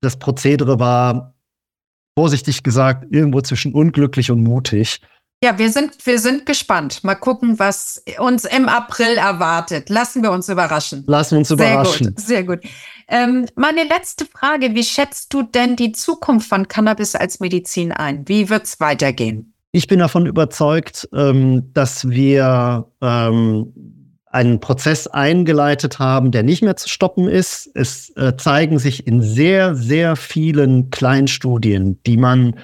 Das 0.00 0.18
Prozedere 0.18 0.78
war, 0.78 1.31
vorsichtig 2.18 2.62
gesagt, 2.62 3.06
irgendwo 3.10 3.40
zwischen 3.40 3.72
unglücklich 3.74 4.30
und 4.30 4.42
mutig. 4.42 5.00
Ja, 5.44 5.58
wir 5.58 5.72
sind, 5.72 6.06
wir 6.06 6.20
sind 6.20 6.46
gespannt. 6.46 7.02
Mal 7.02 7.16
gucken, 7.16 7.58
was 7.58 8.02
uns 8.18 8.44
im 8.44 8.68
April 8.68 9.16
erwartet. 9.16 9.88
Lassen 9.88 10.22
wir 10.22 10.30
uns 10.30 10.48
überraschen. 10.48 11.02
Lassen 11.08 11.32
wir 11.32 11.38
uns 11.38 11.50
überraschen. 11.50 12.14
Sehr 12.16 12.44
gut, 12.44 12.60
sehr 12.60 12.70
gut. 12.70 12.74
Ähm, 13.08 13.46
meine 13.56 13.82
letzte 13.82 14.24
Frage, 14.24 14.74
wie 14.76 14.84
schätzt 14.84 15.34
du 15.34 15.42
denn 15.42 15.74
die 15.74 15.90
Zukunft 15.90 16.48
von 16.48 16.68
Cannabis 16.68 17.16
als 17.16 17.40
Medizin 17.40 17.90
ein? 17.90 18.28
Wie 18.28 18.50
wird 18.50 18.66
es 18.66 18.78
weitergehen? 18.78 19.52
Ich 19.72 19.88
bin 19.88 19.98
davon 19.98 20.26
überzeugt, 20.26 21.08
ähm, 21.12 21.72
dass 21.72 22.08
wir 22.08 22.86
ähm, 23.00 23.72
einen 24.32 24.60
Prozess 24.60 25.06
eingeleitet 25.06 25.98
haben, 25.98 26.30
der 26.30 26.42
nicht 26.42 26.62
mehr 26.62 26.76
zu 26.76 26.88
stoppen 26.88 27.28
ist. 27.28 27.70
Es 27.74 28.10
äh, 28.16 28.36
zeigen 28.36 28.78
sich 28.78 29.06
in 29.06 29.22
sehr, 29.22 29.74
sehr 29.74 30.16
vielen 30.16 30.90
Kleinstudien, 30.90 32.02
die 32.04 32.16
man 32.16 32.56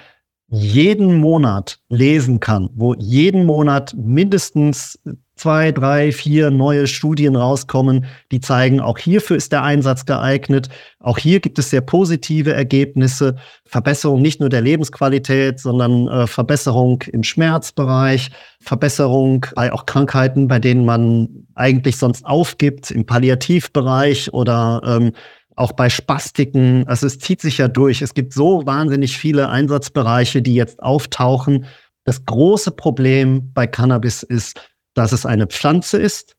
jeden 0.51 1.19
Monat 1.19 1.79
lesen 1.89 2.41
kann, 2.41 2.71
wo 2.75 2.95
jeden 2.95 3.45
Monat 3.45 3.95
mindestens 3.97 4.99
zwei, 5.39 5.73
drei, 5.73 6.11
vier 6.11 6.51
neue 6.51 6.87
Studien 6.87 7.37
rauskommen, 7.37 8.07
die 8.33 8.41
zeigen, 8.41 8.81
auch 8.81 8.99
hierfür 8.99 9.37
ist 9.37 9.53
der 9.53 9.63
Einsatz 9.63 10.05
geeignet. 10.05 10.69
Auch 10.99 11.19
hier 11.19 11.41
gibt 11.41 11.59
es 11.59 11.71
sehr 11.71 11.81
positive 11.81 12.53
Ergebnisse. 12.53 13.37
Verbesserung 13.65 14.21
nicht 14.21 14.41
nur 14.41 14.49
der 14.49 14.63
Lebensqualität, 14.63 15.61
sondern 15.61 16.09
äh, 16.09 16.27
Verbesserung 16.27 17.03
im 17.13 17.23
Schmerzbereich, 17.23 18.31
Verbesserung 18.61 19.47
bei 19.55 19.73
auch 19.73 19.87
Krankheiten, 19.87 20.49
bei 20.49 20.59
denen 20.59 20.85
man 20.85 21.47
eigentlich 21.55 21.97
sonst 21.99 22.25
aufgibt, 22.25 22.91
im 22.91 23.07
Palliativbereich 23.07 24.33
oder 24.33 24.83
ähm, 24.85 25.13
auch 25.59 25.73
bei 25.73 25.91
Spastiken. 25.91 26.87
Also 26.87 27.07
es 27.07 27.19
zieht 27.19 27.41
sich 27.41 27.59
ja 27.59 27.69
durch. 27.69 28.03
Es 28.03 28.15
gibt 28.15 28.33
so 28.33 28.65
wahnsinnig 28.67 29.19
viele 29.19 29.49
Einsatzbereiche, 29.49 30.43
die 30.43 30.55
jetzt 30.55 30.83
auftauchen. 30.83 31.67
Das 32.05 32.25
große 32.25 32.71
Problem 32.71 33.53
bei 33.53 33.67
Cannabis 33.67 34.23
ist, 34.23 34.61
dass 34.95 35.13
es 35.13 35.27
eine 35.27 35.47
Pflanze 35.47 35.99
ist. 35.99 36.37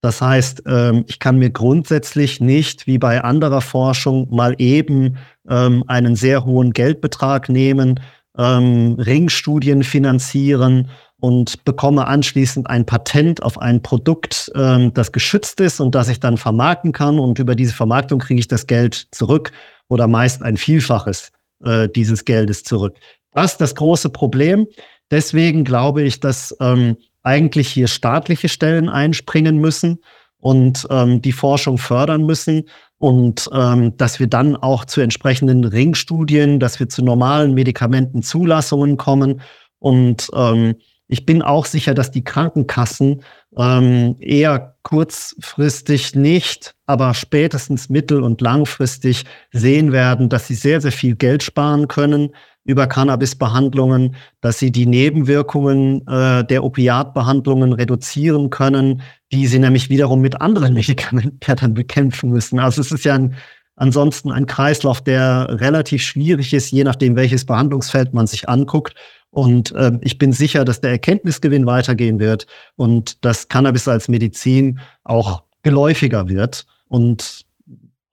Das 0.00 0.20
heißt, 0.20 0.62
ähm, 0.66 1.04
ich 1.08 1.18
kann 1.18 1.38
mir 1.38 1.50
grundsätzlich 1.50 2.40
nicht 2.40 2.86
wie 2.86 2.98
bei 2.98 3.24
anderer 3.24 3.60
Forschung 3.60 4.28
mal 4.30 4.54
eben 4.58 5.16
ähm, 5.48 5.82
einen 5.88 6.14
sehr 6.14 6.44
hohen 6.44 6.72
Geldbetrag 6.72 7.48
nehmen, 7.48 7.98
ähm, 8.38 8.94
Ringstudien 8.98 9.82
finanzieren 9.82 10.88
und 11.20 11.64
bekomme 11.64 12.06
anschließend 12.06 12.70
ein 12.70 12.86
Patent 12.86 13.42
auf 13.42 13.58
ein 13.60 13.82
Produkt, 13.82 14.50
ähm, 14.54 14.94
das 14.94 15.12
geschützt 15.12 15.60
ist 15.60 15.80
und 15.80 15.94
das 15.94 16.08
ich 16.08 16.20
dann 16.20 16.36
vermarkten 16.36 16.92
kann. 16.92 17.18
Und 17.18 17.38
über 17.38 17.54
diese 17.54 17.74
Vermarktung 17.74 18.20
kriege 18.20 18.40
ich 18.40 18.48
das 18.48 18.66
Geld 18.66 19.08
zurück 19.10 19.50
oder 19.88 20.06
meist 20.06 20.42
ein 20.42 20.56
Vielfaches 20.56 21.32
äh, 21.64 21.88
dieses 21.88 22.24
Geldes 22.24 22.62
zurück. 22.62 22.96
Das 23.32 23.52
ist 23.52 23.60
das 23.60 23.74
große 23.74 24.10
Problem. 24.10 24.66
Deswegen 25.10 25.64
glaube 25.64 26.02
ich, 26.02 26.20
dass 26.20 26.56
ähm, 26.60 26.96
eigentlich 27.22 27.68
hier 27.68 27.88
staatliche 27.88 28.48
Stellen 28.48 28.88
einspringen 28.88 29.58
müssen 29.58 29.98
und 30.40 30.86
ähm, 30.90 31.20
die 31.20 31.32
Forschung 31.32 31.78
fördern 31.78 32.24
müssen 32.24 32.64
und 32.98 33.48
ähm, 33.52 33.96
dass 33.96 34.20
wir 34.20 34.26
dann 34.26 34.56
auch 34.56 34.84
zu 34.84 35.00
entsprechenden 35.00 35.64
Ringstudien, 35.64 36.60
dass 36.60 36.80
wir 36.80 36.88
zu 36.88 37.04
normalen 37.04 37.54
Medikamentenzulassungen 37.54 38.96
kommen. 38.96 39.40
Und 39.78 40.28
ähm, 40.34 40.76
ich 41.06 41.24
bin 41.24 41.42
auch 41.42 41.64
sicher, 41.64 41.94
dass 41.94 42.10
die 42.10 42.24
Krankenkassen 42.24 43.22
ähm, 43.56 44.16
eher 44.20 44.76
kurzfristig 44.82 46.14
nicht, 46.14 46.74
aber 46.86 47.14
spätestens 47.14 47.88
mittel- 47.88 48.22
und 48.22 48.40
langfristig 48.40 49.24
sehen 49.52 49.92
werden, 49.92 50.28
dass 50.28 50.48
sie 50.48 50.54
sehr, 50.54 50.80
sehr 50.80 50.92
viel 50.92 51.16
Geld 51.16 51.42
sparen 51.42 51.88
können 51.88 52.30
über 52.68 52.86
Cannabis-Behandlungen, 52.86 54.14
dass 54.42 54.58
sie 54.58 54.70
die 54.70 54.84
Nebenwirkungen 54.84 56.06
äh, 56.06 56.44
der 56.44 56.62
Opiatbehandlungen 56.62 57.72
reduzieren 57.72 58.50
können, 58.50 59.00
die 59.32 59.46
sie 59.46 59.58
nämlich 59.58 59.88
wiederum 59.88 60.20
mit 60.20 60.40
anderen 60.42 60.74
Medikamenten 60.74 61.74
bekämpfen 61.74 62.30
müssen. 62.30 62.58
Also 62.60 62.82
es 62.82 62.92
ist 62.92 63.06
ja 63.06 63.14
ein, 63.14 63.34
ansonsten 63.76 64.30
ein 64.30 64.44
Kreislauf, 64.44 65.00
der 65.00 65.48
relativ 65.60 66.02
schwierig 66.02 66.52
ist, 66.52 66.70
je 66.70 66.84
nachdem, 66.84 67.16
welches 67.16 67.46
Behandlungsfeld 67.46 68.12
man 68.12 68.26
sich 68.26 68.50
anguckt. 68.50 68.94
Und 69.30 69.72
äh, 69.72 69.92
ich 70.02 70.18
bin 70.18 70.32
sicher, 70.32 70.66
dass 70.66 70.82
der 70.82 70.90
Erkenntnisgewinn 70.90 71.64
weitergehen 71.64 72.20
wird 72.20 72.46
und 72.76 73.24
dass 73.24 73.48
Cannabis 73.48 73.88
als 73.88 74.08
Medizin 74.08 74.78
auch 75.04 75.42
geläufiger 75.62 76.28
wird. 76.28 76.66
Und 76.88 77.46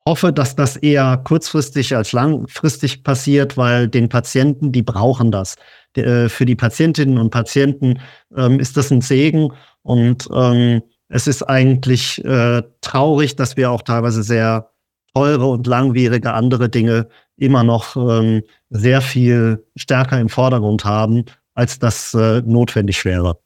hoffe, 0.08 0.32
dass 0.32 0.56
das 0.56 0.78
eher 0.78 1.18
kurzfristig 1.18 1.96
als 1.96 2.12
langfristig 2.12 3.04
passiert, 3.04 3.58
weil 3.58 3.88
den 3.88 4.10
Patienten, 4.10 4.72
die 4.72 4.84
brauchen 4.84 5.32
das. 5.32 5.56
Äh, 5.96 6.30
für 6.30 6.46
die 6.46 6.56
Patientinnen 6.56 7.18
und 7.18 7.32
Patienten 7.32 8.00
ähm, 8.36 8.60
ist 8.60 8.78
das 8.78 8.92
ein 8.92 9.02
Segen 9.02 9.52
und 9.82 10.30
ähm, 10.34 10.82
es 11.08 11.28
ist 11.28 11.44
eigentlich 11.44 12.24
äh, 12.26 12.64
traurig, 12.82 13.36
dass 13.36 13.58
wir 13.58 13.72
auch 13.72 13.82
teilweise 13.82 14.24
sehr 14.24 14.72
teure 15.14 15.46
und 15.48 15.68
langwierige 15.68 16.34
andere 16.34 16.70
Dinge 16.70 17.08
immer 17.38 17.64
noch 17.64 17.96
ähm, 17.96 18.44
sehr 18.70 19.02
viel 19.02 19.66
stärker 19.76 20.20
im 20.20 20.30
Vordergrund 20.30 20.86
haben, 20.86 21.26
als 21.54 21.80
das 21.80 22.14
äh, 22.14 22.42
notwendig 22.42 23.06
wäre. 23.06 23.40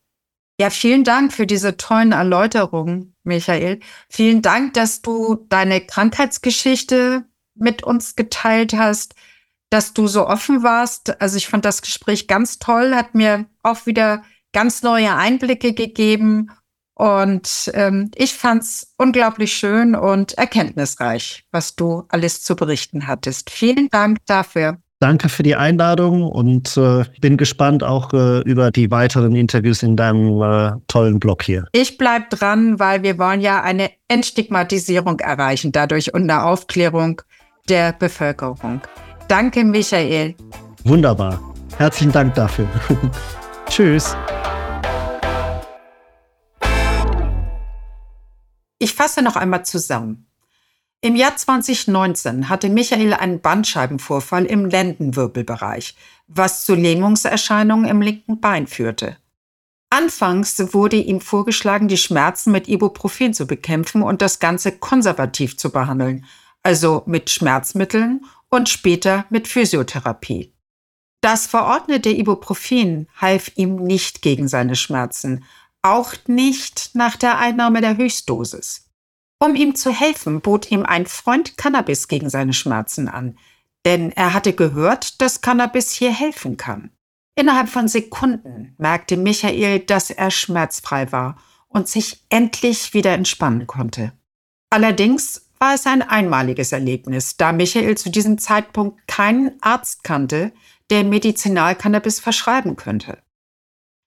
Ja, 0.60 0.70
vielen 0.70 1.06
Dank 1.06 1.32
für 1.32 1.48
diese 1.48 1.78
tollen 1.78 2.12
Erläuterungen, 2.12 3.16
Michael. 3.24 3.80
Vielen 4.10 4.42
Dank, 4.42 4.74
dass 4.74 5.02
du 5.02 5.46
deine 5.48 5.80
Krankheitsgeschichte 5.80 7.24
mit 7.56 7.84
uns 7.84 8.18
geteilt 8.18 8.74
hast, 8.74 9.16
dass 9.70 9.94
du 9.94 10.08
so 10.08 10.28
offen 10.28 10.62
warst. 10.62 11.22
Also 11.22 11.38
ich 11.38 11.48
fand 11.48 11.64
das 11.64 11.82
Gespräch 11.82 12.28
ganz 12.28 12.60
toll, 12.60 12.94
hat 12.94 13.16
mir 13.16 13.46
auch 13.64 13.86
wieder 13.86 14.24
ganz 14.52 14.84
neue 14.84 15.16
Einblicke 15.16 15.74
gegeben 15.74 16.52
und 16.94 17.72
ähm, 17.74 18.12
ich 18.16 18.34
fand's 18.34 18.94
unglaublich 18.98 19.54
schön 19.54 19.96
und 19.96 20.34
erkenntnisreich, 20.34 21.46
was 21.52 21.78
du 21.78 22.04
alles 22.10 22.44
zu 22.44 22.58
berichten 22.58 23.08
hattest. 23.08 23.50
Vielen 23.50 23.88
Dank 23.90 24.18
dafür. 24.26 24.82
Danke 25.02 25.30
für 25.30 25.44
die 25.44 25.56
Einladung 25.56 26.24
und 26.24 26.76
äh, 26.76 27.06
bin 27.22 27.38
gespannt 27.38 27.86
auch 27.86 28.12
äh, 28.12 28.42
über 28.42 28.70
die 28.70 28.92
weiteren 28.92 29.34
Interviews 29.34 29.82
in 29.82 29.96
deinem 29.96 30.42
äh, 30.42 30.72
tollen 30.88 31.22
Blog 31.22 31.44
hier. 31.44 31.68
Ich 31.72 31.98
bleib 31.98 32.30
dran, 32.32 32.80
weil 32.80 33.02
wir 33.02 33.18
wollen 33.18 33.40
ja 33.40 33.62
eine 33.64 33.92
Entstigmatisierung 34.10 35.20
erreichen, 35.20 35.72
dadurch 35.72 36.14
und 36.14 36.24
eine 36.24 36.44
Aufklärung 36.44 37.22
der 37.70 37.94
Bevölkerung. 37.94 38.82
Danke, 39.30 39.64
Michael. 39.64 40.36
Wunderbar. 40.84 41.40
Herzlichen 41.78 42.12
Dank 42.12 42.36
dafür. 42.36 42.68
Tschüss. 43.70 44.18
Ich 48.80 48.94
fasse 48.94 49.22
noch 49.22 49.38
einmal 49.38 49.64
zusammen. 49.64 50.29
Im 51.02 51.16
Jahr 51.16 51.38
2019 51.38 52.50
hatte 52.50 52.68
Michael 52.68 53.14
einen 53.14 53.40
Bandscheibenvorfall 53.40 54.44
im 54.44 54.66
Lendenwirbelbereich, 54.66 55.96
was 56.28 56.66
zu 56.66 56.76
Lähmungserscheinungen 56.76 57.90
im 57.90 58.02
linken 58.02 58.42
Bein 58.42 58.68
führte. 58.68 59.16
Anfangs 59.90 60.74
wurde 60.74 60.98
ihm 60.98 61.22
vorgeschlagen, 61.22 61.88
die 61.88 61.98
Schmerzen 61.98 62.52
mit 62.52 62.68
Ibuprofen 62.68 63.34
zu 63.34 63.48
bekämpfen 63.48 64.04
und 64.04 64.22
das 64.22 64.40
Ganze 64.40 64.74
konservativ 64.74 65.58
zu 65.58 65.72
behandeln, 65.72 66.26
also 66.64 67.04
mit 67.06 67.30
Schmerzmitteln 67.30 68.26
und 68.50 68.68
später 68.68 69.26
mit 69.30 69.48
Physiotherapie. 69.48 70.54
Das 71.22 71.48
verordnete 71.48 72.10
Ibuprofen 72.10 73.08
half 73.16 73.52
ihm 73.56 73.78
nicht 73.78 74.22
gegen 74.22 74.50
seine 74.50 74.76
Schmerzen, 74.76 75.46
auch 75.82 76.14
nicht 76.28 76.92
nach 76.94 77.16
der 77.16 77.38
Einnahme 77.38 77.80
der 77.80 77.96
Höchstdosis. 77.96 78.89
Um 79.42 79.56
ihm 79.56 79.76
zu 79.76 79.92
helfen, 79.92 80.42
bot 80.42 80.70
ihm 80.70 80.84
ein 80.84 81.06
Freund 81.06 81.58
Cannabis 81.58 82.08
gegen 82.10 82.30
seine 82.30 82.54
Schmerzen 82.54 83.08
an, 83.08 83.38
denn 83.86 84.12
er 84.12 84.34
hatte 84.34 84.54
gehört, 84.54 85.22
dass 85.22 85.42
Cannabis 85.42 85.92
hier 85.92 86.12
helfen 86.12 86.58
kann. 86.58 86.92
Innerhalb 87.36 87.70
von 87.70 87.88
Sekunden 87.88 88.76
merkte 88.78 89.16
Michael, 89.16 89.80
dass 89.80 90.10
er 90.10 90.30
schmerzfrei 90.30 91.12
war 91.14 91.38
und 91.70 91.88
sich 91.88 92.26
endlich 92.30 92.94
wieder 92.94 93.14
entspannen 93.14 93.66
konnte. 93.66 94.12
Allerdings 94.70 95.50
war 95.58 95.74
es 95.74 95.86
ein 95.86 96.02
einmaliges 96.02 96.74
Erlebnis, 96.74 97.38
da 97.38 97.54
Michael 97.54 97.98
zu 97.98 98.10
diesem 98.10 98.38
Zeitpunkt 98.38 99.08
keinen 99.08 99.52
Arzt 99.62 100.04
kannte, 100.04 100.52
der 100.90 101.06
Medizinalcannabis 101.06 102.20
verschreiben 102.20 102.76
könnte. 102.76 103.20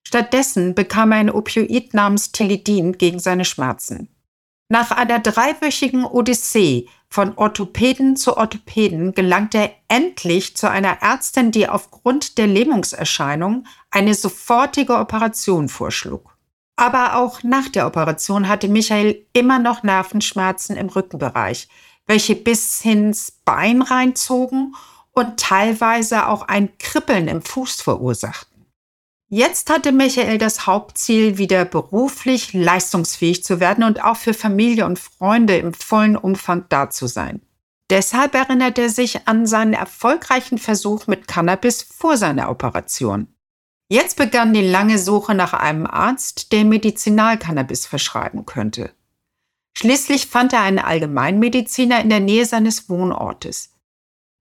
Stattdessen 0.05 0.75
bekam 0.75 1.11
er 1.11 1.19
ein 1.19 1.31
Opioid 1.31 1.93
namens 1.93 2.31
Tilidin 2.31 2.97
gegen 2.99 3.19
seine 3.19 3.45
Schmerzen. 3.45 4.09
Nach 4.73 4.89
einer 4.89 5.19
dreiwöchigen 5.19 6.03
Odyssee 6.03 6.87
von 7.07 7.37
Orthopäden 7.37 8.15
zu 8.15 8.37
Orthopäden 8.37 9.13
gelangt 9.13 9.53
er 9.53 9.69
endlich 9.87 10.57
zu 10.57 10.67
einer 10.67 11.03
Ärztin, 11.03 11.51
die 11.51 11.69
aufgrund 11.69 12.39
der 12.39 12.47
Lähmungserscheinung 12.47 13.67
eine 13.91 14.15
sofortige 14.15 14.97
Operation 14.97 15.69
vorschlug. 15.69 16.35
Aber 16.75 17.17
auch 17.17 17.43
nach 17.43 17.69
der 17.69 17.85
Operation 17.85 18.47
hatte 18.47 18.67
Michael 18.67 19.27
immer 19.33 19.59
noch 19.59 19.83
Nervenschmerzen 19.83 20.75
im 20.75 20.89
Rückenbereich, 20.89 21.67
welche 22.07 22.35
bis 22.35 22.83
ins 22.83 23.29
Bein 23.45 23.83
reinzogen 23.83 24.73
und 25.11 25.39
teilweise 25.39 26.27
auch 26.27 26.47
ein 26.47 26.75
Kribbeln 26.79 27.27
im 27.27 27.43
Fuß 27.43 27.79
verursachten. 27.79 28.52
Jetzt 29.35 29.71
hatte 29.71 29.91
Michael 29.91 30.37
das 30.37 30.67
Hauptziel, 30.67 31.39
wieder 31.39 31.65
beruflich 31.65 32.53
leistungsfähig 32.53 33.43
zu 33.43 33.59
werden 33.59 33.83
und 33.83 34.03
auch 34.03 34.15
für 34.15 34.35
Familie 34.35 34.85
und 34.85 34.99
Freunde 34.99 35.57
im 35.57 35.73
vollen 35.73 36.15
Umfang 36.15 36.65
da 36.69 36.91
zu 36.91 37.07
sein. 37.07 37.41
Deshalb 37.89 38.35
erinnert 38.35 38.77
er 38.77 38.89
sich 38.89 39.27
an 39.27 39.47
seinen 39.47 39.73
erfolgreichen 39.73 40.59
Versuch 40.59 41.07
mit 41.07 41.27
Cannabis 41.27 41.81
vor 41.81 42.15
seiner 42.15 42.47
Operation. 42.51 43.27
Jetzt 43.89 44.17
begann 44.17 44.53
die 44.53 44.69
lange 44.69 44.99
Suche 44.99 45.33
nach 45.33 45.53
einem 45.53 45.87
Arzt, 45.87 46.51
der 46.51 46.63
Medizinalcannabis 46.63 47.87
verschreiben 47.87 48.45
könnte. 48.45 48.91
Schließlich 49.75 50.27
fand 50.27 50.53
er 50.53 50.61
einen 50.61 50.77
Allgemeinmediziner 50.77 52.01
in 52.01 52.09
der 52.09 52.19
Nähe 52.19 52.45
seines 52.45 52.87
Wohnortes. 52.87 53.71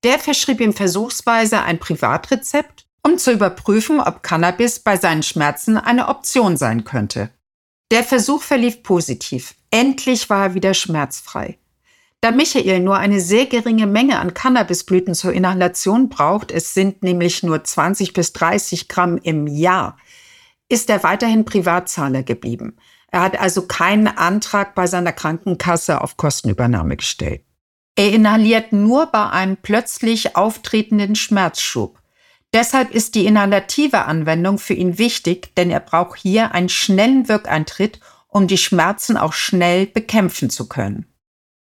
Der 0.05 0.19
verschrieb 0.19 0.61
ihm 0.61 0.75
versuchsweise 0.75 1.63
ein 1.63 1.79
Privatrezept 1.79 2.82
um 3.03 3.19
zu 3.19 3.33
überprüfen, 3.33 4.01
ob 4.01 4.23
Cannabis 4.23 4.81
bei 4.81 4.97
seinen 4.97 5.23
Schmerzen 5.23 5.77
eine 5.77 6.09
Option 6.09 6.57
sein 6.57 6.85
könnte. 6.85 7.31
Der 7.91 8.05
Versuch 8.05 8.43
verlief 8.43 8.83
positiv. 8.83 9.55
Endlich 9.71 10.31
war 10.31 10.47
er 10.47 10.55
wieder 10.55 10.75
schmerzfrei. 10.75 11.59
Da 12.21 12.31
Michael 12.31 12.81
nur 12.81 12.97
eine 12.97 13.21
sehr 13.21 13.47
geringe 13.47 13.87
Menge 13.87 14.21
an 14.21 14.33
Cannabisblüten 14.33 15.15
zur 15.15 15.33
Inhalation 15.33 16.09
braucht, 16.09 16.53
es 16.53 16.73
sind 16.73 17.03
nämlich 17.03 17.43
nur 17.43 17.65
20 17.65 18.13
bis 18.13 18.33
30 18.33 18.89
Gramm 18.89 19.19
im 19.19 19.49
Jahr, 19.49 19.97
ist 20.69 20.89
er 20.89 21.03
weiterhin 21.03 21.45
Privatzahler 21.45 22.23
geblieben. 22.23 22.77
Er 23.09 23.23
hat 23.23 23.39
also 23.41 23.67
keinen 23.67 24.07
Antrag 24.07 24.75
bei 24.77 24.87
seiner 24.87 25.13
Krankenkasse 25.13 26.01
auf 26.01 26.17
Kostenübernahme 26.17 26.97
gestellt. 26.97 27.43
Er 27.97 28.13
inhaliert 28.13 28.73
nur 28.73 29.07
bei 29.07 29.29
einem 29.29 29.57
plötzlich 29.57 30.35
auftretenden 30.35 31.15
Schmerzschub. 31.15 32.02
Deshalb 32.55 32.91
ist 32.91 33.15
die 33.15 33.25
inhalative 33.27 34.05
Anwendung 34.05 34.59
für 34.59 34.75
ihn 34.75 34.99
wichtig, 34.99 35.55
denn 35.57 35.71
er 35.71 35.81
braucht 35.81 36.19
hier 36.19 36.53
einen 36.53 36.69
schnellen 36.69 37.29
Wirkeintritt, 37.29 38.01
um 38.29 38.47
die 38.47 38.59
Schmerzen 38.59 39.17
auch 39.17 39.33
schnell 39.33 39.87
bekämpfen 39.87 40.51
zu 40.51 40.69
können. 40.69 41.07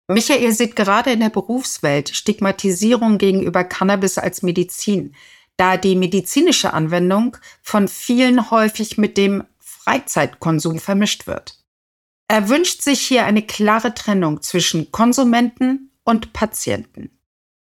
Michael 0.08 0.52
sieht 0.52 0.76
gerade 0.76 1.12
in 1.12 1.20
der 1.20 1.30
Berufswelt 1.30 2.10
Stigmatisierung 2.10 3.18
gegenüber 3.18 3.64
Cannabis 3.64 4.18
als 4.18 4.42
Medizin, 4.42 5.14
da 5.56 5.76
die 5.76 5.94
medizinische 5.94 6.72
Anwendung 6.72 7.36
von 7.62 7.86
vielen 7.86 8.50
häufig 8.50 8.98
mit 8.98 9.16
dem 9.16 9.44
Freizeitkonsum 9.58 10.78
vermischt 10.78 11.26
wird. 11.26 11.58
Er 12.28 12.48
wünscht 12.48 12.82
sich 12.82 13.00
hier 13.00 13.24
eine 13.24 13.42
klare 13.42 13.94
Trennung 13.94 14.42
zwischen 14.42 14.90
Konsumenten 14.90 15.92
und 16.04 16.32
Patienten. 16.32 17.10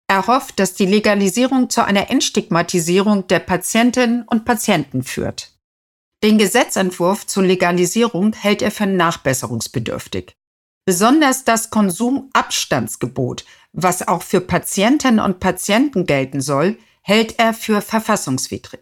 Er 0.08 0.26
hofft, 0.26 0.60
dass 0.60 0.74
die 0.74 0.86
Legalisierung 0.86 1.68
zu 1.68 1.84
einer 1.84 2.10
Entstigmatisierung 2.10 3.26
der 3.26 3.40
Patientinnen 3.40 4.22
und 4.22 4.44
Patienten 4.44 5.02
führt. 5.02 5.52
Den 6.22 6.38
Gesetzentwurf 6.38 7.26
zur 7.26 7.42
Legalisierung 7.42 8.32
hält 8.32 8.62
er 8.62 8.70
für 8.70 8.86
nachbesserungsbedürftig. 8.86 10.34
Besonders 10.86 11.44
das 11.44 11.70
Konsumabstandsgebot, 11.70 13.44
was 13.72 14.06
auch 14.06 14.22
für 14.22 14.40
Patientinnen 14.40 15.20
und 15.20 15.40
Patienten 15.40 16.06
gelten 16.06 16.40
soll, 16.40 16.78
hält 17.02 17.38
er 17.38 17.52
für 17.52 17.80
verfassungswidrig. 17.80 18.80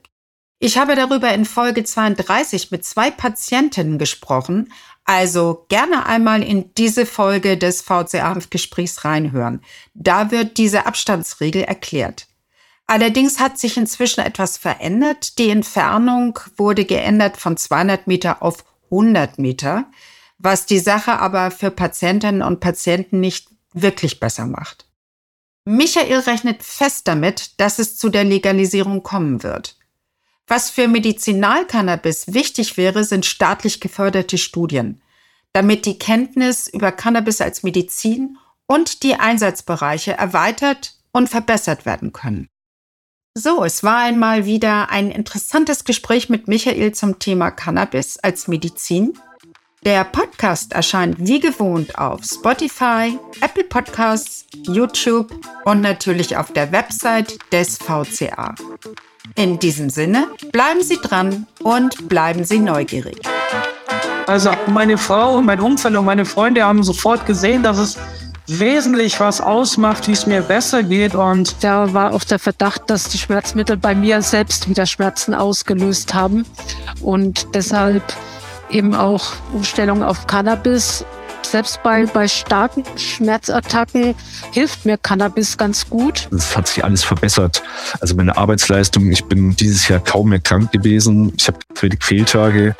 Ich 0.61 0.79
habe 0.79 0.95
darüber 0.95 1.33
in 1.33 1.45
Folge 1.45 1.85
32 1.85 2.71
mit 2.71 2.85
zwei 2.85 3.11
Patientinnen 3.11 3.99
gesprochen, 3.99 4.73
also 5.05 5.67
gerne 5.69 6.07
einmal 6.07 6.43
in 6.43 6.73
diese 6.75 7.07
Folge 7.07 7.59
des 7.59 7.83
VCA-Gesprächs 7.83 9.05
reinhören. 9.05 9.61
Da 9.95 10.31
wird 10.31 10.57
diese 10.59 10.87
Abstandsregel 10.87 11.63
erklärt. 11.63 12.27
Allerdings 12.87 13.41
hat 13.41 13.59
sich 13.59 13.77
inzwischen 13.77 14.21
etwas 14.21 14.59
verändert. 14.59 15.39
Die 15.39 15.51
Entfernung 15.51 16.39
wurde 16.57 16.85
geändert 16.85 17.37
von 17.37 17.57
200 17.57 18.07
Meter 18.07 18.43
auf 18.43 18.65
100 18.91 19.39
Meter, 19.39 19.87
was 20.39 20.67
die 20.67 20.79
Sache 20.79 21.19
aber 21.19 21.51
für 21.51 21.71
Patientinnen 21.71 22.43
und 22.43 22.61
Patienten 22.61 23.21
nicht 23.21 23.49
wirklich 23.73 24.21
besser 24.21 24.47
macht. 24.47 24.87
Michael 25.65 26.21
rechnet 26.21 26.63
fest 26.63 27.09
damit, 27.09 27.59
dass 27.59 27.79
es 27.79 27.97
zu 27.97 28.11
der 28.11 28.25
Legalisierung 28.25 29.03
kommen 29.03 29.43
wird. 29.43 29.79
Was 30.47 30.71
für 30.71 30.89
Medizinalcannabis 30.89 32.35
wichtig 32.35 32.77
wäre, 32.77 33.05
sind 33.05 33.25
staatlich 33.25 33.81
geförderte 33.81 34.37
Studien, 34.37 35.01
damit 35.53 35.87
die 35.87 35.99
Kenntnis 35.99 36.69
über 36.69 36.93
Cannabis 36.93 37.41
als 37.41 37.63
Medizin 37.63 38.37
und 38.67 39.03
die 39.03 39.15
Einsatzbereiche 39.15 40.13
erweitert 40.13 40.95
und 41.13 41.29
verbessert 41.29 41.87
werden 41.87 42.13
können. 42.13 42.49
So, 43.37 43.65
es 43.65 43.83
war 43.83 43.99
einmal 43.99 44.45
wieder 44.45 44.91
ein 44.91 45.11
interessantes 45.11 45.85
Gespräch 45.85 46.29
mit 46.29 46.47
Michael 46.47 46.93
zum 46.93 47.19
Thema 47.19 47.51
Cannabis 47.51 48.19
als 48.19 48.47
Medizin. 48.47 49.19
Der 49.85 50.05
Podcast 50.05 50.73
erscheint 50.73 51.17
wie 51.19 51.41
gewohnt 51.41 51.99
auf 51.99 52.25
Spotify, 52.25 53.19
Apple 53.41 53.65
Podcasts, 53.65 54.47
YouTube 54.67 55.33
und 55.65 55.81
natürlich 55.81 56.37
auf 56.37 56.53
der 56.53 56.71
Website 56.71 57.39
des 57.53 57.79
VCA. 57.79 58.55
In 59.37 59.59
diesem 59.59 59.91
Sinne, 59.91 60.29
bleiben 60.53 60.83
Sie 60.83 60.99
dran 61.03 61.47
und 61.63 62.09
bleiben 62.09 62.45
Sie 62.45 62.59
neugierig. 62.59 63.21
Also 64.27 64.51
meine 64.69 64.97
Frau 64.97 65.37
und 65.37 65.47
mein 65.47 65.61
Umfeld 65.61 65.97
und 65.97 66.05
meine 66.05 66.25
Freunde 66.25 66.63
haben 66.63 66.83
sofort 66.83 67.27
gesehen, 67.27 67.63
dass 67.63 67.79
es 67.79 67.99
wesentlich 68.47 69.21
was 69.21 69.41
ausmacht, 69.41 70.09
wie 70.09 70.13
es 70.13 70.27
mir 70.27 70.43
besser 70.43 70.83
geht. 70.83 71.15
Und 71.15 71.57
da 71.63 71.93
war 71.93 72.13
auch 72.13 72.25
der 72.25 72.39
Verdacht, 72.39 72.83
dass 72.89 73.09
die 73.09 73.19
Schmerzmittel 73.19 73.77
bei 73.77 73.95
mir 73.95 74.23
selbst 74.23 74.69
wieder 74.69 74.87
Schmerzen 74.87 75.35
ausgelöst 75.35 76.15
haben. 76.15 76.47
Und 77.01 77.55
deshalb 77.55 78.03
eben 78.71 78.95
auch 78.95 79.33
Umstellung 79.53 80.03
auf 80.03 80.27
Cannabis 80.27 81.05
selbst 81.45 81.83
bei, 81.83 82.07
bei 82.07 82.29
starken 82.29 82.85
Schmerzattacken 82.97 84.15
hilft 84.53 84.85
mir 84.85 84.99
Cannabis 84.99 85.57
ganz 85.57 85.89
gut. 85.89 86.29
Es 86.33 86.57
hat 86.57 86.69
sich 86.69 86.85
alles 86.85 87.05
verbessert. 87.05 87.63
Also 88.01 88.15
meine 88.15 88.37
Arbeitsleistung, 88.37 89.11
ich 89.11 89.25
bin 89.25 89.55
dieses 89.57 89.89
Jahr 89.89 90.01
kaum 90.01 90.31
mehr 90.31 90.41
krank 90.41 90.73
gewesen. 90.73 91.33
Ich 91.37 91.49
habe 91.49 91.59
wenig 91.81 92.03
Fehltage. 92.03 92.77